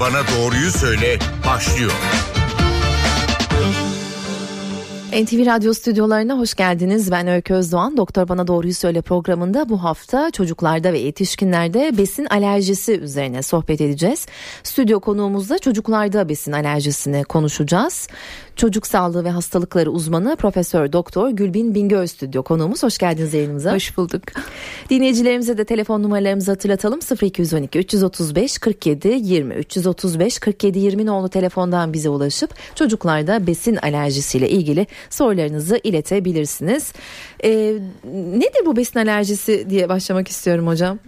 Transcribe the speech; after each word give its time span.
Bana 0.00 0.22
Doğruyu 0.36 0.70
Söyle 0.70 1.18
başlıyor. 1.46 1.92
NTV 5.12 5.46
Radyo 5.46 5.74
stüdyolarına 5.74 6.38
hoş 6.38 6.54
geldiniz. 6.54 7.10
Ben 7.10 7.28
Öykü 7.28 7.54
Özdoğan. 7.54 7.96
Doktor 7.96 8.28
Bana 8.28 8.46
Doğruyu 8.46 8.74
Söyle 8.74 9.02
programında 9.02 9.68
bu 9.68 9.84
hafta 9.84 10.30
çocuklarda 10.30 10.92
ve 10.92 10.98
yetişkinlerde 10.98 11.98
besin 11.98 12.24
alerjisi 12.24 13.00
üzerine 13.00 13.42
sohbet 13.42 13.80
edeceğiz. 13.80 14.26
Stüdyo 14.62 15.00
konuğumuzda 15.00 15.58
çocuklarda 15.58 16.28
besin 16.28 16.52
alerjisini 16.52 17.24
konuşacağız. 17.24 18.08
Çocuk 18.58 18.86
Sağlığı 18.86 19.24
ve 19.24 19.30
Hastalıkları 19.30 19.90
uzmanı 19.90 20.36
Profesör 20.36 20.92
Doktor 20.92 21.30
Gülbin 21.30 21.74
Bingöl 21.74 22.06
stüdyo 22.06 22.42
konuğumuz. 22.42 22.82
Hoş 22.82 22.98
geldiniz 22.98 23.34
yayınımıza. 23.34 23.74
Hoş 23.74 23.96
bulduk. 23.96 24.22
Dinleyicilerimize 24.90 25.58
de 25.58 25.64
telefon 25.64 26.02
numaralarımızı 26.02 26.50
hatırlatalım. 26.50 27.00
0212 27.22 27.78
335 27.78 28.58
47 28.58 29.08
20 29.08 29.54
335 29.54 30.38
47 30.38 30.78
20 30.78 31.06
nolu 31.06 31.28
telefondan 31.28 31.92
bize 31.92 32.08
ulaşıp 32.08 32.54
çocuklarda 32.74 33.46
besin 33.46 33.76
alerjisiyle 33.76 34.50
ilgili 34.50 34.86
sorularınızı 35.10 35.80
iletebilirsiniz. 35.84 36.92
Ee, 37.44 37.74
nedir 38.14 38.66
bu 38.66 38.76
besin 38.76 38.98
alerjisi 38.98 39.70
diye 39.70 39.88
başlamak 39.88 40.28
istiyorum 40.28 40.66
hocam. 40.66 40.98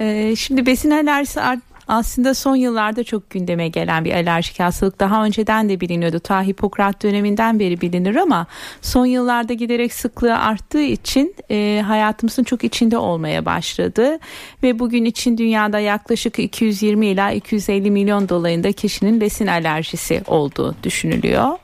Ee, 0.00 0.36
şimdi 0.36 0.66
besin 0.66 0.90
alerjisi 0.90 1.40
aslında 1.88 2.34
son 2.34 2.56
yıllarda 2.56 3.04
çok 3.04 3.30
gündeme 3.30 3.68
gelen 3.68 4.04
bir 4.04 4.12
alerjik 4.12 4.60
hastalık. 4.60 5.00
Daha 5.00 5.24
önceden 5.24 5.68
de 5.68 5.80
biliniyordu. 5.80 6.18
Ta 6.18 6.42
Hipokrat 6.42 7.02
döneminden 7.02 7.58
beri 7.60 7.80
bilinir 7.80 8.16
ama 8.16 8.46
son 8.82 9.06
yıllarda 9.06 9.52
giderek 9.52 9.92
sıklığı 9.94 10.38
arttığı 10.38 10.82
için 10.82 11.34
e, 11.50 11.82
hayatımızın 11.86 12.44
çok 12.44 12.64
içinde 12.64 12.98
olmaya 12.98 13.44
başladı. 13.44 14.18
Ve 14.62 14.78
bugün 14.78 15.04
için 15.04 15.38
dünyada 15.38 15.78
yaklaşık 15.78 16.38
220 16.38 17.06
ila 17.06 17.32
250 17.32 17.90
milyon 17.90 18.28
dolayında 18.28 18.72
kişinin 18.72 19.20
besin 19.20 19.46
alerjisi 19.46 20.22
olduğu 20.26 20.74
düşünülüyor. 20.82 21.58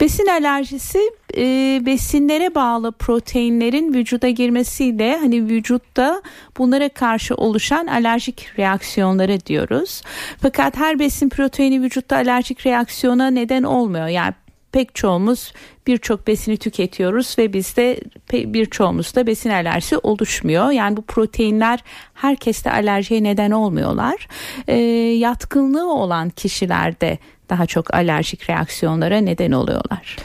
Besin 0.00 0.26
alerjisi 0.26 0.98
e, 1.36 1.82
besinlere 1.86 2.54
bağlı 2.54 2.92
proteinlerin 2.92 3.94
vücuda 3.94 4.28
girmesiyle 4.28 5.18
hani 5.18 5.44
vücutta 5.44 6.22
bunlara 6.58 6.88
karşı 6.88 7.34
oluşan 7.34 7.86
alerjik 7.86 8.58
reaksiyonları 8.58 9.46
diyoruz. 9.46 10.02
Fakat 10.42 10.76
her 10.76 10.98
besin 10.98 11.28
proteini 11.28 11.82
vücutta 11.82 12.16
alerjik 12.16 12.66
reaksiyona 12.66 13.30
neden 13.30 13.62
olmuyor. 13.62 14.06
Yani 14.06 14.34
pek 14.72 14.94
çoğumuz 14.94 15.52
birçok 15.86 16.26
besini 16.26 16.56
tüketiyoruz 16.56 17.38
ve 17.38 17.52
bizde 17.52 18.00
birçoğumuzda 18.32 19.26
besin 19.26 19.50
alerjisi 19.50 19.98
oluşmuyor. 19.98 20.70
Yani 20.70 20.96
bu 20.96 21.02
proteinler 21.02 21.84
herkeste 22.14 22.70
alerjiye 22.70 23.22
neden 23.22 23.50
olmuyorlar. 23.50 24.28
E, 24.68 24.76
yatkınlığı 25.18 25.92
olan 25.92 26.30
kişilerde 26.30 27.18
daha 27.50 27.66
çok 27.66 27.94
alerjik 27.94 28.50
reaksiyonlara 28.50 29.18
neden 29.18 29.52
oluyorlar. 29.52 30.16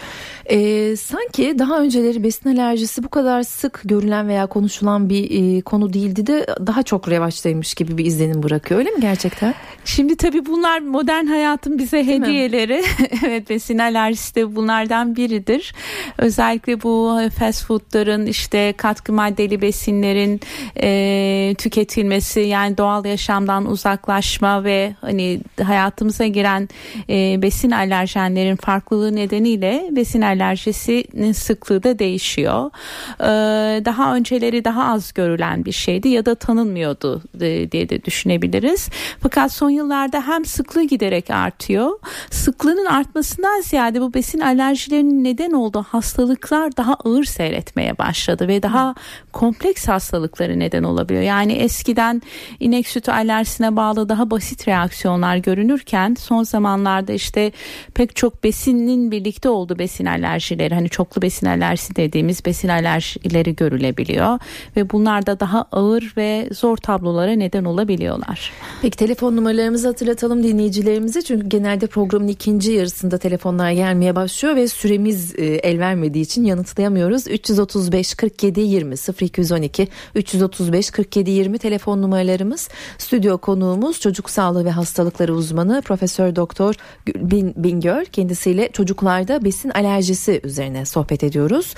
E, 0.49 0.95
sanki 0.95 1.59
daha 1.59 1.79
önceleri 1.79 2.23
besin 2.23 2.55
alerjisi 2.55 3.03
bu 3.03 3.09
kadar 3.09 3.43
sık 3.43 3.81
görülen 3.85 4.27
veya 4.27 4.47
konuşulan 4.47 5.09
bir 5.09 5.57
e, 5.57 5.61
konu 5.61 5.93
değildi 5.93 6.27
de 6.27 6.47
daha 6.67 6.83
çok 6.83 7.09
revaçtaymış 7.09 7.73
gibi 7.73 7.97
bir 7.97 8.05
izlenim 8.05 8.43
bırakıyor 8.43 8.79
öyle 8.79 8.89
mi 8.89 9.01
gerçekten? 9.01 9.53
Şimdi 9.85 10.15
tabii 10.15 10.45
bunlar 10.45 10.79
modern 10.79 11.25
hayatın 11.25 11.77
bize 11.77 12.07
Değil 12.07 12.21
hediyeleri. 12.21 12.83
evet 13.25 13.49
besin 13.49 13.77
alerjisi 13.77 14.35
de 14.35 14.55
bunlardan 14.55 15.15
biridir. 15.15 15.73
Özellikle 16.17 16.83
bu 16.83 17.19
fast 17.39 17.65
foodların 17.65 18.25
işte 18.25 18.73
katkı 18.77 19.13
maddeli 19.13 19.61
besinlerin 19.61 20.41
e, 20.81 21.55
tüketilmesi 21.57 22.39
yani 22.39 22.77
doğal 22.77 23.05
yaşamdan 23.05 23.65
uzaklaşma 23.65 24.63
ve 24.63 24.95
hani 25.01 25.41
hayatımıza 25.63 26.25
giren 26.27 26.69
e, 27.09 27.41
besin 27.41 27.71
alerjenlerin 27.71 28.55
farklılığı 28.55 29.15
nedeniyle 29.15 29.89
besin 29.91 30.21
alerjisinin 30.33 31.31
sıklığı 31.31 31.83
da 31.83 31.99
değişiyor. 31.99 32.71
Ee, 33.19 33.85
daha 33.85 34.15
önceleri 34.15 34.65
daha 34.65 34.93
az 34.93 35.13
görülen 35.13 35.65
bir 35.65 35.71
şeydi 35.71 36.09
ya 36.09 36.25
da 36.25 36.35
tanınmıyordu 36.35 37.21
e, 37.41 37.71
diye 37.71 37.89
de 37.89 38.03
düşünebiliriz. 38.03 38.89
Fakat 39.19 39.51
son 39.51 39.69
yıllarda 39.69 40.27
hem 40.27 40.45
sıklığı 40.45 40.83
giderek 40.83 41.29
artıyor. 41.29 41.99
Sıklığının 42.31 42.85
artmasından 42.85 43.61
ziyade 43.61 44.01
bu 44.01 44.13
besin 44.13 44.39
alerjilerinin 44.39 45.23
neden 45.23 45.51
olduğu 45.51 45.83
hastalıklar 45.83 46.77
daha 46.77 46.93
ağır 46.93 47.23
seyretmeye 47.23 47.97
başladı 47.97 48.47
ve 48.47 48.63
daha 48.63 48.95
kompleks 49.31 49.87
hastalıkları 49.87 50.59
neden 50.59 50.83
olabiliyor. 50.83 51.23
Yani 51.23 51.53
eskiden 51.53 52.21
inek 52.59 52.87
sütü 52.87 53.11
alerjisine 53.11 53.75
bağlı 53.75 54.09
daha 54.09 54.31
basit 54.31 54.67
reaksiyonlar 54.67 55.37
görünürken 55.37 56.15
son 56.19 56.43
zamanlarda 56.43 57.13
işte 57.13 57.51
pek 57.93 58.15
çok 58.15 58.43
besinin 58.43 59.11
birlikte 59.11 59.49
olduğu 59.49 59.79
besin 59.79 60.05
alerjileri 60.23 60.75
hani 60.75 60.89
çoklu 60.89 61.21
besin 61.21 61.47
alerjisi 61.47 61.95
dediğimiz 61.95 62.45
besin 62.45 62.67
alerjileri 62.67 63.55
görülebiliyor 63.55 64.39
ve 64.75 64.89
bunlar 64.89 65.25
da 65.25 65.39
daha 65.39 65.65
ağır 65.71 66.13
ve 66.17 66.49
zor 66.51 66.77
tablolara 66.77 67.31
neden 67.31 67.63
olabiliyorlar. 67.65 68.51
Peki 68.81 68.97
telefon 68.97 69.35
numaralarımızı 69.35 69.87
hatırlatalım 69.87 70.43
dinleyicilerimize 70.43 71.21
çünkü 71.21 71.49
genelde 71.49 71.87
programın 71.87 72.27
ikinci 72.27 72.71
yarısında 72.71 73.17
telefonlar 73.17 73.71
gelmeye 73.71 74.15
başlıyor 74.15 74.55
ve 74.55 74.67
süremiz 74.67 75.39
e, 75.39 75.45
el 75.45 75.79
vermediği 75.79 76.23
için 76.23 76.43
yanıtlayamıyoruz. 76.43 77.27
335 77.27 78.15
47 78.15 78.61
20 78.61 78.95
0212 79.21 79.87
335 80.15 80.91
47 80.91 81.31
20 81.31 81.57
telefon 81.59 82.01
numaralarımız. 82.01 82.69
Stüdyo 82.97 83.37
konuğumuz 83.37 83.99
çocuk 83.99 84.29
sağlığı 84.29 84.65
ve 84.65 84.71
hastalıkları 84.71 85.33
uzmanı 85.33 85.81
Profesör 85.81 86.35
Doktor 86.35 86.75
Bin 87.07 87.53
Bingöl 87.55 88.05
kendisiyle 88.05 88.69
çocuklarda 88.73 89.45
besin 89.45 89.69
alerjisi 89.69 90.12
üzerine 90.43 90.85
sohbet 90.85 91.23
ediyoruz. 91.23 91.75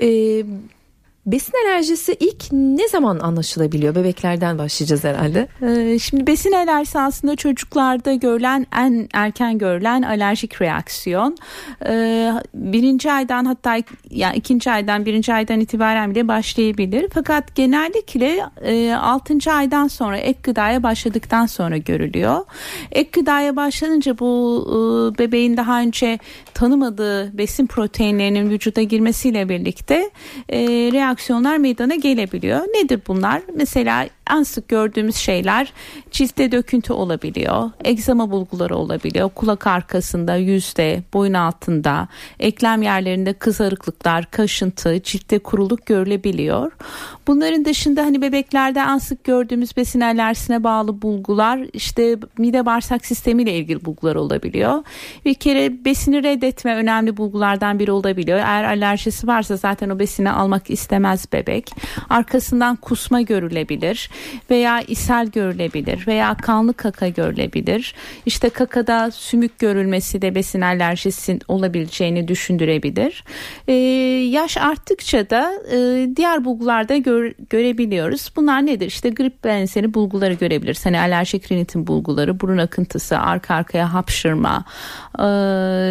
Ee, 0.00 0.44
Besin 1.26 1.52
alerjisi 1.66 2.16
ilk 2.20 2.52
ne 2.52 2.88
zaman 2.88 3.18
anlaşılabiliyor? 3.18 3.94
Bebeklerden 3.94 4.58
başlayacağız 4.58 5.04
herhalde. 5.04 5.48
Ee, 5.62 5.98
şimdi 5.98 6.26
besin 6.26 6.52
alerjisi 6.52 6.98
aslında 6.98 7.36
çocuklarda 7.36 8.14
görülen 8.14 8.66
en 8.78 9.08
erken 9.12 9.58
görülen 9.58 10.02
alerjik 10.02 10.62
reaksiyon. 10.62 11.36
Ee, 11.86 12.32
birinci 12.54 13.12
aydan 13.12 13.44
hatta 13.44 13.76
yani 14.10 14.36
ikinci 14.36 14.70
aydan 14.70 15.06
birinci 15.06 15.34
aydan 15.34 15.60
itibaren 15.60 16.10
bile 16.10 16.28
başlayabilir. 16.28 17.08
Fakat 17.14 17.54
genellikle 17.54 18.40
e, 18.62 18.92
altıncı 18.94 19.52
aydan 19.52 19.88
sonra 19.88 20.18
ek 20.18 20.38
gıdaya 20.42 20.82
başladıktan 20.82 21.46
sonra 21.46 21.76
görülüyor. 21.76 22.44
Ek 22.92 23.10
gıdaya 23.12 23.56
başlanınca 23.56 24.18
bu 24.18 24.64
e, 24.68 25.18
bebeğin 25.18 25.56
daha 25.56 25.80
önce 25.80 26.18
tanımadığı 26.54 27.38
besin 27.38 27.66
proteinlerinin 27.66 28.50
vücuda 28.50 28.82
girmesiyle 28.82 29.48
birlikte 29.48 30.10
reaksiyon 30.92 31.13
reaksiyonlar 31.14 31.56
meydana 31.56 31.94
gelebiliyor. 31.94 32.60
Nedir 32.60 33.00
bunlar? 33.08 33.42
Mesela 33.54 34.08
en 34.30 34.42
sık 34.42 34.68
gördüğümüz 34.68 35.16
şeyler 35.16 35.72
ciltte 36.10 36.52
döküntü 36.52 36.92
olabiliyor, 36.92 37.70
egzama 37.84 38.30
bulguları 38.30 38.76
olabiliyor, 38.76 39.30
kulak 39.34 39.66
arkasında, 39.66 40.36
yüzde, 40.36 41.02
boyun 41.14 41.34
altında, 41.34 42.08
eklem 42.40 42.82
yerlerinde 42.82 43.32
kızarıklıklar, 43.32 44.30
kaşıntı, 44.30 45.02
ciltte 45.02 45.38
kuruluk 45.38 45.86
görülebiliyor. 45.86 46.72
Bunların 47.26 47.64
dışında 47.64 48.02
hani 48.02 48.22
bebeklerde 48.22 48.80
en 48.80 48.98
sık 48.98 49.24
gördüğümüz 49.24 49.76
besin 49.76 50.00
alerjisine 50.00 50.64
bağlı 50.64 51.02
bulgular 51.02 51.66
işte 51.72 52.16
mide 52.38 52.66
bağırsak 52.66 53.06
sistemiyle 53.06 53.54
ilgili 53.54 53.84
bulgular 53.84 54.14
olabiliyor. 54.14 54.82
Bir 55.24 55.34
kere 55.34 55.84
besini 55.84 56.22
reddetme 56.22 56.76
önemli 56.76 57.16
bulgulardan 57.16 57.78
biri 57.78 57.92
olabiliyor. 57.92 58.38
Eğer 58.38 58.64
alerjisi 58.64 59.26
varsa 59.26 59.56
zaten 59.56 59.90
o 59.90 59.98
besini 59.98 60.30
almak 60.30 60.70
istemez 60.70 61.32
bebek. 61.32 61.70
Arkasından 62.10 62.76
kusma 62.76 63.20
görülebilir 63.20 64.10
veya 64.50 64.80
ishal 64.80 65.26
görülebilir 65.26 66.06
veya 66.06 66.34
kanlı 66.34 66.74
kaka 66.74 67.08
görülebilir. 67.08 67.94
İşte 68.26 68.48
kakada 68.48 69.10
sümük 69.10 69.58
görülmesi 69.58 70.22
de 70.22 70.34
besin 70.34 70.60
alerjisi 70.60 71.38
olabileceğini 71.48 72.28
düşündürebilir. 72.28 73.24
Ee, 73.68 73.72
yaş 74.30 74.56
arttıkça 74.56 75.30
da 75.30 75.52
e, 75.72 76.08
diğer 76.16 76.44
bulgularda 76.44 76.96
gör, 76.96 77.32
görebiliyoruz. 77.50 78.30
Bunlar 78.36 78.66
nedir? 78.66 78.86
İşte 78.86 79.10
grip 79.10 79.44
benzeri 79.44 79.94
bulguları 79.94 80.34
görebiliriz. 80.34 80.86
Hani 80.86 81.00
alerjik 81.00 81.52
rinitin 81.52 81.86
bulguları, 81.86 82.40
burun 82.40 82.58
akıntısı, 82.58 83.18
arka 83.18 83.54
arkaya 83.54 83.94
hapşırma, 83.94 84.64
e, 85.18 85.22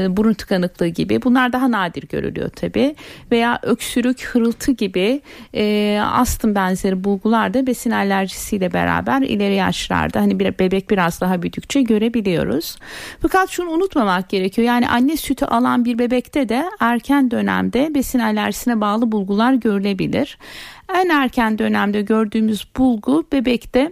burun 0.10 0.34
tıkanıklığı 0.34 0.88
gibi. 0.88 1.22
Bunlar 1.22 1.54
daha 1.54 1.72
nadir 1.72 2.08
görülüyor 2.08 2.50
tabi. 2.50 2.96
Veya 3.32 3.60
öksürük, 3.62 4.26
hırıltı 4.26 4.72
gibi 4.72 5.22
e, 5.56 6.00
astım 6.04 6.56
benzeri 6.56 7.04
bulgular 7.04 7.54
da 7.54 7.68
besin 7.68 7.92
alerjisi 7.92 8.13
alerjisiyle 8.14 8.74
beraber 8.74 9.22
ileri 9.22 9.56
yaşlarda 9.56 10.22
hani 10.22 10.40
bir 10.40 10.60
bebek 10.60 10.90
biraz 10.90 11.22
daha 11.22 11.42
büyüdükçe 11.42 11.82
görebiliyoruz. 11.82 12.78
Fakat 13.22 13.50
şunu 13.50 13.70
unutmamak 13.70 14.30
gerekiyor. 14.30 14.68
Yani 14.68 14.90
anne 14.90 15.18
sütü 15.18 15.46
alan 15.46 15.86
bir 15.86 16.00
bebekte 16.00 16.50
de 16.50 16.66
erken 16.80 17.32
dönemde 17.32 17.96
besin 17.96 18.20
alerjisine 18.20 18.82
bağlı 18.82 19.12
bulgular 19.12 19.54
görülebilir. 19.54 20.38
En 20.96 21.10
erken 21.10 21.58
dönemde 21.58 22.02
gördüğümüz 22.02 22.68
bulgu 22.78 23.26
bebekte 23.32 23.92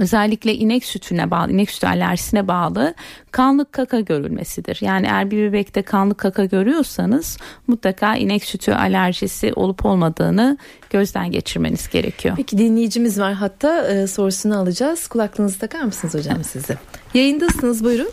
özellikle 0.00 0.54
inek 0.54 0.84
sütüne 0.84 1.30
bağlı, 1.30 1.52
inek 1.52 1.70
sütü 1.70 1.86
alerjisine 1.86 2.48
bağlı 2.48 2.94
kanlı 3.30 3.70
kaka 3.70 4.00
görülmesidir. 4.00 4.78
Yani 4.80 5.06
eğer 5.06 5.30
bir 5.30 5.48
bebekte 5.48 5.82
kanlı 5.82 6.14
kaka 6.14 6.44
görüyorsanız 6.44 7.38
mutlaka 7.66 8.16
inek 8.16 8.44
sütü 8.44 8.72
alerjisi 8.72 9.52
olup 9.52 9.86
olmadığını 9.86 10.58
gözden 10.90 11.30
geçirmeniz 11.30 11.88
gerekiyor. 11.88 12.34
Peki 12.36 12.58
dinleyicimiz 12.58 13.20
var 13.20 13.32
hatta 13.32 13.88
e, 13.88 14.06
sorusunu 14.06 14.58
alacağız. 14.58 15.08
Kulaklığınızı 15.08 15.58
takar 15.58 15.82
mısınız 15.82 16.14
hocam 16.14 16.44
sizi? 16.44 16.74
Yayındasınız 17.14 17.84
buyurun. 17.84 18.10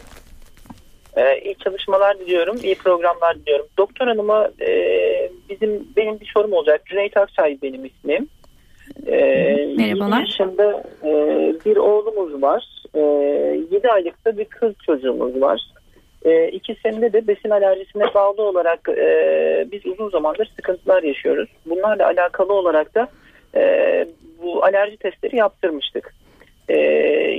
Ee, 1.18 1.42
iyi 1.46 1.56
çalışmalar 1.56 2.20
diliyorum, 2.20 2.58
iyi 2.64 2.76
programlar 2.76 3.36
diliyorum. 3.36 3.66
Doktor 3.78 4.08
hanıma 4.08 4.50
e, 4.62 4.70
bizim 5.50 5.88
benim 5.96 6.20
bir 6.20 6.32
sorum 6.34 6.54
olacak. 6.54 6.86
Cüneyt 6.86 7.18
Akçay 7.18 7.58
benim 7.62 7.86
ismim. 7.86 8.30
Ee, 9.08 9.74
Merhabalar. 9.78 10.20
yaşında 10.20 10.84
e, 11.04 11.12
bir 11.66 11.78
oğlumuz 11.78 12.42
var. 12.42 12.68
E, 12.96 13.00
7 13.72 13.90
aylıkta 13.90 14.38
bir 14.38 14.46
kız 14.46 14.74
çocuğumuz 14.86 15.42
var. 15.42 15.62
E, 16.26 16.48
ikisinde 16.48 17.14
de 17.14 17.28
besin 17.28 17.50
alerjisine 17.50 18.04
bağlı 18.14 18.42
olarak 18.42 18.90
e, 18.90 19.68
biz 19.72 19.86
uzun 19.86 20.10
zamandır 20.10 20.52
sıkıntılar 20.56 21.04
yaşıyoruz. 21.04 21.50
Bunlarla 21.66 22.08
alakalı 22.08 22.54
olarak 22.54 22.96
da 22.96 23.08
e, 23.56 24.06
bu 24.44 24.64
alerji 24.64 24.98
testleri 24.98 25.36
yaptırmıştık. 25.36 26.14
E, 26.70 26.78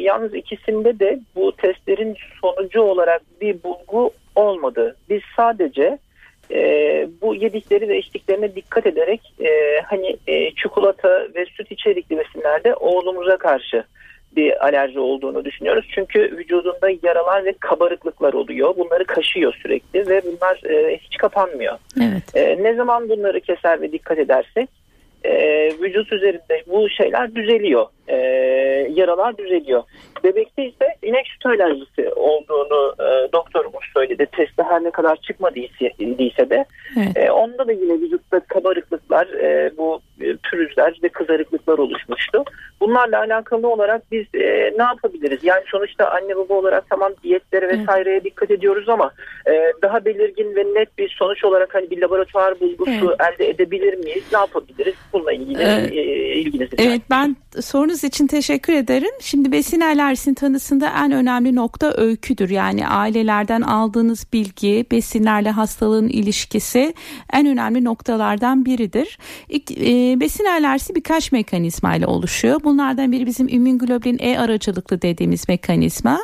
yalnız 0.01 0.35
ikisinde 0.35 0.99
de 0.99 1.21
bu 1.37 1.53
testlerin 1.57 2.17
sonucu 2.41 2.83
olarak 2.83 3.23
bir 3.41 3.63
bulgu 3.63 4.11
olmadı. 4.37 4.97
Biz 5.11 5.21
sadece 5.37 5.99
e, 6.51 7.09
bu 7.23 7.35
yedikleri 7.35 7.89
ve 7.89 7.99
içtiklerine 7.99 8.55
dikkat 8.55 8.87
ederek 8.87 9.21
e, 9.41 9.81
hani 9.87 10.17
e, 10.27 10.51
çikolata 10.55 11.29
ve 11.35 11.47
süt 11.47 11.73
içerikli 11.73 12.19
besinlerde 12.19 12.75
oğlumuza 12.75 13.37
karşı 13.37 13.85
bir 14.37 14.65
alerji 14.65 14.99
olduğunu 15.01 15.45
düşünüyoruz. 15.45 15.87
Çünkü 15.95 16.21
vücudunda 16.21 16.89
yaralar 17.03 17.45
ve 17.45 17.55
kabarıklıklar 17.61 18.33
oluyor. 18.33 18.77
Bunları 18.77 19.05
kaşıyor 19.05 19.55
sürekli 19.63 20.09
ve 20.09 20.23
bunlar 20.25 20.71
e, 20.71 20.99
hiç 20.99 21.17
kapanmıyor. 21.17 21.79
Evet. 22.03 22.37
E, 22.37 22.63
ne 22.63 22.75
zaman 22.75 23.09
bunları 23.09 23.41
keser 23.41 23.81
ve 23.81 23.93
dikkat 23.93 24.19
edersek 24.19 24.69
e, 25.25 25.33
vücut 25.83 26.13
üzerinde 26.13 26.63
bu 26.67 26.89
şeyler 26.89 27.35
düzeliyor. 27.35 27.87
E, 28.09 28.17
yaralar 28.95 29.39
düzeliyor. 29.39 29.83
Bebekte 30.25 30.65
ise 30.65 30.87
inek 31.03 31.27
süt 31.29 31.47
alerjisi 31.47 32.09
olduğunu 32.17 32.95
e, 33.01 33.33
doktorumuz 33.33 33.85
söyledi. 33.95 34.27
Testte 34.37 34.63
her 34.63 34.85
ne 34.85 34.91
kadar 34.91 35.17
çıkmadıysa 35.17 36.51
de. 36.51 36.65
Evet. 36.97 37.17
E, 37.17 37.31
onda 37.31 37.69
da 37.69 37.73
yine 37.73 37.93
vücutta 37.93 38.41
kabarıklıklar, 38.41 39.27
e, 39.27 39.73
bu 39.77 40.01
e, 40.21 40.37
pürüzler 40.37 40.99
ve 41.03 41.09
kızarıklıklar 41.09 41.79
oluşmuştu. 41.79 42.45
Bunlarla 42.81 43.19
alakalı 43.19 43.69
olarak 43.69 44.03
biz 44.13 44.27
e, 44.35 44.75
ne 44.79 44.83
yapabiliriz? 44.83 45.39
Yani 45.43 45.63
sonuçta 45.67 46.11
anne 46.11 46.37
baba 46.37 46.55
olarak 46.55 46.91
tamam 46.91 47.13
diyetlere 47.23 47.69
vesaireye 47.69 48.15
evet. 48.15 48.25
dikkat 48.25 48.51
ediyoruz 48.51 48.89
ama 48.89 49.13
e, 49.47 49.73
daha 49.83 50.05
belirgin 50.05 50.57
ve 50.57 50.81
net 50.81 50.99
bir 50.99 51.17
sonuç 51.19 51.45
olarak 51.45 51.75
hani 51.75 51.91
bir 51.91 52.03
laboratuvar 52.03 52.61
bulgusu 52.61 53.17
evet. 53.21 53.35
elde 53.35 53.49
edebilir 53.49 53.95
miyiz? 53.95 54.25
Ne 54.33 54.39
yapabiliriz? 54.39 54.95
Bununla 55.13 55.33
ilgili 55.33 55.63
evet. 55.63 55.93
e, 55.93 56.03
ilginizi. 56.35 56.77
Evet 56.79 57.03
ben 57.11 57.37
sorunuz 57.95 58.05
için 58.05 58.27
teşekkür 58.27 58.73
ederim. 58.73 59.11
Şimdi 59.21 59.53
besin 59.53 59.81
alerjisinin 59.81 60.35
tanısında 60.35 60.93
en 61.05 61.13
önemli 61.13 61.55
nokta 61.55 61.93
öyküdür. 61.97 62.51
Yani 62.51 62.89
ailelerden 62.89 63.61
aldığınız 63.61 64.27
bilgi, 64.33 64.87
besinlerle 64.91 65.51
hastalığın 65.51 66.09
ilişkisi 66.09 66.95
en 67.33 67.47
önemli 67.47 67.85
noktalardan 67.85 68.65
biridir. 68.65 69.19
E, 69.51 70.21
besin 70.21 70.45
alerjisi 70.45 70.95
birkaç 70.95 71.33
mekanizma 71.33 71.97
ile 71.97 72.07
oluşuyor. 72.07 72.61
Bunlardan 72.65 73.13
biri 73.13 73.27
bizim 73.27 73.49
immünoglobulin 73.49 74.19
E 74.21 74.39
aracılıklı 74.39 75.03
dediğimiz 75.03 75.49
mekanizma. 75.49 76.21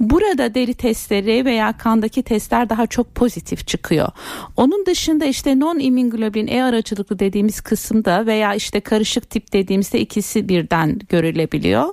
Burada 0.00 0.54
deri 0.54 0.74
testleri 0.74 1.44
veya 1.44 1.72
kandaki 1.78 2.22
testler 2.22 2.68
daha 2.68 2.86
çok 2.86 3.14
pozitif 3.14 3.66
çıkıyor. 3.66 4.08
Onun 4.56 4.86
dışında 4.86 5.24
işte 5.24 5.60
non 5.60 5.78
immünoglobulin 5.78 6.48
E 6.48 6.62
aracılıklı 6.62 7.18
dediğimiz 7.18 7.60
kısımda 7.60 8.26
veya 8.26 8.54
işte 8.54 8.80
karışık 8.80 9.30
tip 9.30 9.52
dediğimizde 9.52 10.00
ikisi 10.00 10.48
birden 10.48 11.00
görülebiliyor. 11.14 11.84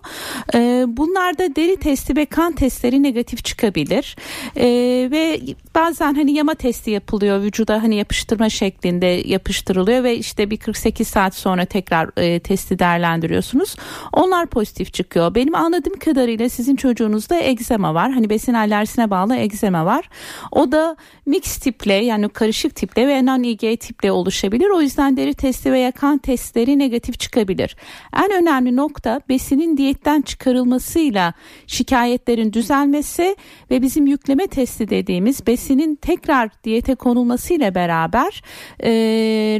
E, 0.55 0.85
bunlarda 0.87 1.55
deri 1.55 1.75
testi 1.77 2.15
ve 2.15 2.25
kan 2.25 2.51
testleri 2.51 3.03
negatif 3.03 3.45
çıkabilir. 3.45 4.15
E, 4.55 4.67
ve 5.11 5.39
bazen 5.75 6.13
hani 6.13 6.31
yama 6.33 6.55
testi 6.55 6.91
yapılıyor 6.91 7.41
vücuda 7.41 7.83
hani 7.83 7.95
yapıştırma 7.95 8.49
şeklinde 8.49 9.05
yapıştırılıyor 9.05 10.03
ve 10.03 10.17
işte 10.17 10.51
bir 10.51 10.57
48 10.57 11.07
saat 11.07 11.35
sonra 11.35 11.65
tekrar 11.65 12.09
e, 12.17 12.39
testi 12.39 12.79
değerlendiriyorsunuz. 12.79 13.75
Onlar 14.13 14.47
pozitif 14.47 14.93
çıkıyor. 14.93 15.35
Benim 15.35 15.55
anladığım 15.55 15.99
kadarıyla 15.99 16.49
sizin 16.49 16.75
çocuğunuzda 16.75 17.39
egzema 17.39 17.93
var. 17.93 18.11
Hani 18.11 18.29
besin 18.29 18.53
alerjisine 18.53 19.09
bağlı 19.09 19.35
egzema 19.35 19.85
var. 19.85 20.09
O 20.51 20.71
da 20.71 20.95
mix 21.25 21.57
tiple 21.57 21.93
yani 21.93 22.29
karışık 22.29 22.75
tiple 22.75 23.07
ve 23.07 23.25
non-IG 23.25 23.77
tiple 23.77 24.11
oluşabilir. 24.11 24.69
O 24.69 24.81
yüzden 24.81 25.17
deri 25.17 25.33
testi 25.33 25.71
veya 25.71 25.91
kan 25.91 26.17
testleri 26.17 26.79
negatif 26.79 27.19
çıkabilir. 27.19 27.75
En 28.13 28.31
önemli 28.31 28.75
nokta 28.75 29.10
besinin 29.29 29.77
diyetten 29.77 30.21
çıkarılmasıyla 30.21 31.33
şikayetlerin 31.67 32.53
düzelmesi 32.53 33.35
ve 33.71 33.81
bizim 33.81 34.07
yükleme 34.07 34.47
testi 34.47 34.89
dediğimiz 34.89 35.47
besinin 35.47 35.95
tekrar 35.95 36.49
diyete 36.63 36.95
konulmasıyla 36.95 37.75
beraber 37.75 38.43
e, 38.83 38.91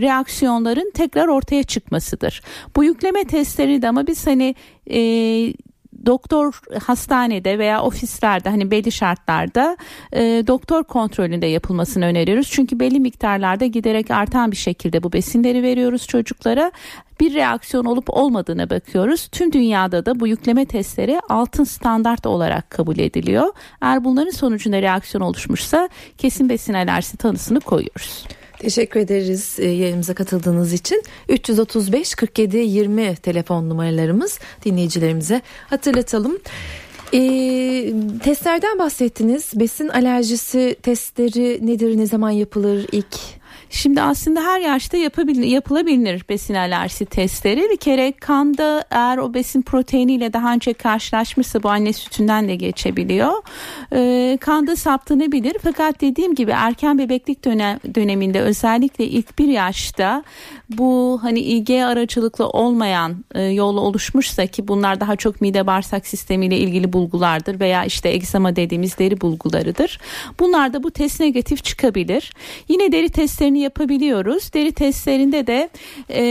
reaksiyonların 0.02 0.92
tekrar 0.94 1.28
ortaya 1.28 1.64
çıkmasıdır. 1.64 2.42
Bu 2.76 2.84
yükleme 2.84 3.24
testleri 3.24 3.82
de 3.82 3.88
ama 3.90 4.08
biz 4.08 4.28
hani 4.28 4.56
e, 4.90 5.00
doktor 6.06 6.62
hastanede 6.84 7.60
veya 7.60 7.82
ofislerde 7.82 8.50
hani 8.50 8.72
belli 8.72 8.92
şartlarda 8.92 9.78
e, 10.14 10.22
doktor 10.48 10.84
kontrolünde 10.84 11.46
yapılmasını 11.46 12.06
öneriyoruz. 12.06 12.50
Çünkü 12.52 12.80
belli 12.80 13.00
miktarlarda 13.00 13.66
giderek 13.66 14.12
artan 14.12 14.52
bir 14.52 14.58
şekilde 14.58 15.04
bu 15.04 15.14
besinleri 15.14 15.64
veriyoruz 15.64 16.08
çocuklara. 16.08 16.72
Bir 17.20 17.34
reaksiyon 17.34 17.86
olup 17.86 18.10
olmadığına 18.10 18.70
bakıyoruz. 18.70 19.28
Tüm 19.28 19.54
dünyada 19.54 20.06
da 20.06 20.20
bu 20.20 20.28
yükleme 20.28 20.66
testleri 20.66 21.20
altın 21.30 21.64
standart 21.64 22.26
olarak 22.26 22.70
kabul 22.70 23.00
ediliyor. 23.00 23.48
Eğer 23.82 24.04
bunların 24.04 24.32
sonucunda 24.32 24.82
reaksiyon 24.82 25.22
oluşmuşsa 25.22 25.90
kesin 26.18 26.50
besin 26.50 26.74
alerjisi 26.74 27.18
tanısını 27.18 27.60
koyuyoruz. 27.60 28.26
Teşekkür 28.62 29.00
ederiz 29.00 29.56
e, 29.60 29.66
yayınımıza 29.66 30.14
katıldığınız 30.14 30.74
için. 30.74 31.04
335 31.30 32.16
47 32.16 32.58
20 32.58 33.16
telefon 33.16 33.70
numaralarımız 33.70 34.40
dinleyicilerimize 34.66 35.42
hatırlatalım. 35.70 36.38
E, 37.14 37.20
testlerden 38.24 38.80
bahsettiniz. 38.80 39.52
Besin 39.56 39.88
alerjisi 39.88 40.76
testleri 40.84 41.68
nedir, 41.68 41.98
ne 41.98 42.06
zaman 42.06 42.30
yapılır 42.30 42.88
ilk? 42.92 43.41
Şimdi 43.72 44.02
aslında 44.02 44.42
her 44.44 44.60
yaşta 44.60 44.98
yapabilir, 44.98 45.44
yapılabilir 45.48 46.24
besin 46.30 46.54
alerjisi 46.54 47.06
testleri. 47.06 47.70
Bir 47.72 47.78
kere 47.78 48.12
kanda 48.12 48.84
eğer 48.92 49.18
o 49.18 49.34
besin 49.34 49.62
proteiniyle 49.62 50.34
daha 50.34 50.54
önce 50.54 50.74
karşılaşmışsa 50.74 51.64
bu 51.64 51.70
anne 51.70 51.94
sütünden 51.94 52.48
de 52.48 52.56
geçebiliyor. 52.56 53.34
Ee, 53.94 54.38
kanda 54.42 54.76
saptanabilir. 54.76 55.58
Fakat 55.64 56.02
dediğim 56.02 56.36
gibi 56.36 56.52
erken 56.52 56.98
bebeklik 56.98 57.46
dönem, 57.46 57.80
döneminde 57.96 58.42
özellikle 58.42 59.06
ilk 59.06 59.40
bir 59.40 59.48
yaşta 59.48 60.24
bu 60.78 61.20
hani 61.22 61.40
IG 61.40 61.70
aracılıklı 61.70 62.48
olmayan 62.48 63.26
e, 63.36 63.42
yolu 63.44 63.82
oluşmuşsa 63.82 64.46
ki 64.46 64.68
bunlar 64.68 65.00
daha 65.00 65.16
çok 65.16 65.42
mide 65.42 65.68
bağırsak 65.68 66.08
sistemiyle 66.08 66.58
ilgili 66.58 66.94
bulgulardır 66.94 67.60
veya 67.60 67.86
işte 67.86 68.10
egzama 68.10 68.56
dediğimiz 68.56 68.98
deri 68.98 69.22
bulgularıdır. 69.22 70.00
Bunlarda 70.40 70.84
bu 70.84 70.92
test 70.92 71.20
negatif 71.20 71.64
çıkabilir. 71.64 72.32
Yine 72.70 72.92
deri 72.92 73.10
testlerini 73.10 73.60
yapabiliyoruz. 73.60 74.54
Deri 74.54 74.72
testlerinde 74.72 75.48
de 75.48 75.70
e, 76.10 76.24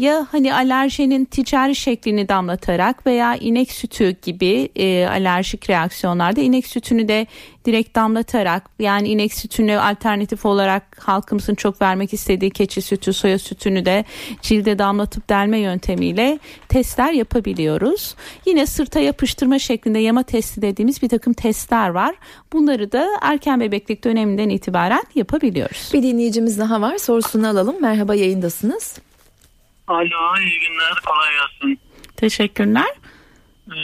ya 0.00 0.26
hani 0.32 0.54
alerjenin 0.54 1.24
ticari 1.24 1.74
şeklini 1.74 2.28
damlatarak 2.28 3.06
veya 3.06 3.36
inek 3.36 3.72
sütü 3.72 4.16
gibi 4.22 4.68
e, 4.76 5.06
alerjik 5.06 5.70
reaksiyonlarda 5.70 6.40
inek 6.40 6.66
sütünü 6.66 7.08
de 7.08 7.26
direkt 7.64 7.96
damlatarak 7.96 8.70
yani 8.78 9.08
inek 9.08 9.34
sütünü 9.34 9.78
alternatif 9.78 10.46
olarak 10.46 10.98
halkımızın 10.98 11.54
çok 11.54 11.82
vermek 11.82 12.12
istediği 12.12 12.50
keçi 12.50 12.82
sütü, 12.82 13.12
soya 13.12 13.38
sütünü 13.62 13.84
de 13.84 14.04
cilde 14.42 14.78
damlatıp 14.78 15.28
delme 15.28 15.58
yöntemiyle 15.58 16.38
testler 16.68 17.12
yapabiliyoruz. 17.12 18.14
Yine 18.46 18.66
sırta 18.66 19.00
yapıştırma 19.00 19.58
şeklinde 19.58 19.98
yama 19.98 20.22
testi 20.22 20.62
dediğimiz 20.62 21.02
bir 21.02 21.08
takım 21.08 21.32
testler 21.32 21.88
var. 21.88 22.14
Bunları 22.52 22.92
da 22.92 23.08
erken 23.22 23.60
bebeklik 23.60 24.04
döneminden 24.04 24.48
itibaren 24.48 25.02
yapabiliyoruz. 25.14 25.90
Bir 25.94 26.02
dinleyicimiz 26.02 26.58
daha 26.58 26.80
var. 26.80 26.98
Sorusunu 26.98 27.48
alalım. 27.48 27.76
Merhaba 27.82 28.14
yayındasınız. 28.14 28.98
Alo 29.88 30.40
iyi 30.40 30.60
günler 30.60 30.94
kolay 31.06 31.30
gelsin. 31.32 31.80
Teşekkürler. 32.16 32.92
Ee, 33.68 33.74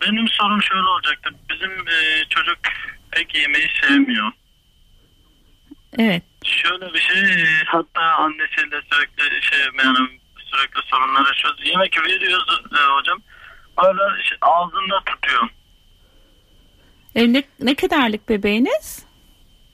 benim 0.00 0.28
sorum 0.28 0.62
şöyle 0.62 0.88
olacaktı. 0.88 1.30
Bizim 1.50 1.70
e, 1.70 2.24
çocuk 2.30 2.58
pek 3.10 3.34
yemeği 3.34 3.66
sevmiyor. 3.80 4.32
Evet. 5.98 6.22
Şöyle 6.48 6.94
bir 6.94 6.98
şey 7.00 7.44
hatta 7.66 8.00
annesiyle 8.00 8.80
sürekli 8.92 9.42
şey 9.42 9.58
yani 9.84 9.98
sürekli 10.44 10.80
sorunlar 10.90 11.26
yaşıyoruz. 11.26 11.60
Yemek 11.66 11.98
veriyoruz 12.06 12.62
e, 12.72 12.84
hocam. 12.98 13.18
böyle 13.84 14.22
şey- 14.22 14.38
ağzında 14.40 15.00
tutuyor. 15.06 15.48
E, 17.14 17.32
ne, 17.32 17.42
ne 17.60 17.74
kadarlık 17.74 18.28
bebeğiniz? 18.28 19.07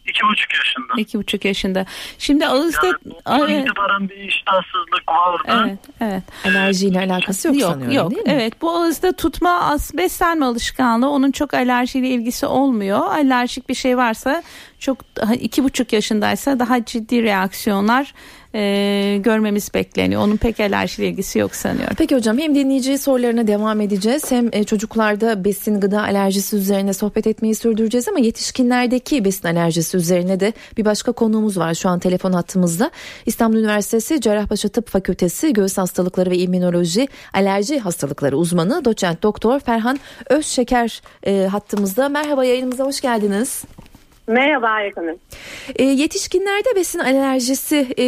İki 0.07 0.21
buçuk 0.23 0.55
yaşında. 0.55 0.93
İki 0.97 1.19
buçuk 1.19 1.45
yaşında. 1.45 1.87
Şimdi 2.19 2.47
ağızda... 2.47 2.87
Yani 2.87 3.53
evet, 3.53 3.67
itibaren 3.67 4.09
bir 4.09 4.17
iştahsızlık 4.17 5.09
vardı. 5.09 5.67
evet, 5.67 5.79
evet. 6.01 6.23
Alerjiyle 6.45 6.99
alakası 6.99 7.49
yok, 7.49 7.61
yok 7.61 7.71
sanıyorum 7.71 7.97
yok 7.97 8.11
değil 8.11 8.23
mi? 8.23 8.33
evet 8.33 8.63
bu 8.63 8.71
ağızda 8.71 9.13
tutma 9.13 9.77
beslenme 9.95 10.47
alışkanlığı 10.47 11.09
onun 11.09 11.31
çok 11.31 11.55
alerjiyle 11.55 12.09
ilgisi 12.09 12.47
olmuyor 12.47 13.01
alerjik 13.07 13.69
bir 13.69 13.75
şey 13.75 13.97
varsa 13.97 14.43
çok 14.79 14.99
iki 15.41 15.65
buçuk 15.65 15.93
yaşındaysa 15.93 16.59
daha 16.59 16.85
ciddi 16.85 17.23
reaksiyonlar 17.23 18.15
e, 18.55 19.17
görmemiz 19.21 19.75
bekleniyor 19.75 20.23
onun 20.23 20.37
pek 20.37 20.61
alerjiyle 20.61 21.11
ilgisi 21.11 21.39
yok 21.39 21.55
sanıyorum. 21.55 21.95
Peki 21.99 22.17
hocam 22.17 22.39
hem 22.39 22.55
dinleyici 22.55 22.99
sorularına 22.99 23.47
devam 23.47 23.81
edeceğiz 23.81 24.31
hem 24.31 24.49
e, 24.53 24.65
çocuklarda 24.65 25.45
besin 25.45 25.81
gıda 25.81 26.03
alerjisi 26.03 26.57
üzerine 26.57 26.93
sohbet 26.93 27.27
etmeyi 27.27 27.55
sürdüreceğiz 27.55 28.09
ama 28.09 28.19
yetişkinlerdeki 28.19 29.25
besin 29.25 29.49
alerjisi 29.49 29.97
üzerine 29.97 30.41
de 30.41 30.53
bir 30.77 30.85
başka 30.85 31.13
konuğumuz 31.13 31.59
var 31.59 31.75
şu 31.75 31.89
an 31.89 31.99
telefon 31.99 32.33
hattımızda. 32.33 32.91
İstanbul 33.27 33.59
Üniversitesi 33.59 34.21
Cerrahpaşa 34.21 34.69
Tıp 34.69 34.89
Fakültesi 34.89 35.53
Göğüs 35.53 35.79
Hastalıkları 35.79 36.31
ve 36.31 36.39
İmmünoloji 36.39 37.09
Alerji 37.33 37.79
Hastalıkları 37.79 38.37
uzmanı 38.37 38.85
doçent 38.85 39.23
doktor 39.23 39.61
Ferhan 39.61 39.99
Özşeker 40.31 41.03
e, 41.27 41.47
hattımızda. 41.47 42.09
Merhaba 42.09 42.45
yayınımıza 42.45 42.85
hoş 42.85 43.01
geldiniz. 43.01 43.65
Merhaba 44.29 44.81
Erkan'ım. 44.81 45.17
E, 45.77 45.85
yetişkinlerde 45.85 46.77
besin 46.77 46.99
alerjisi 46.99 47.77
e, 47.97 48.05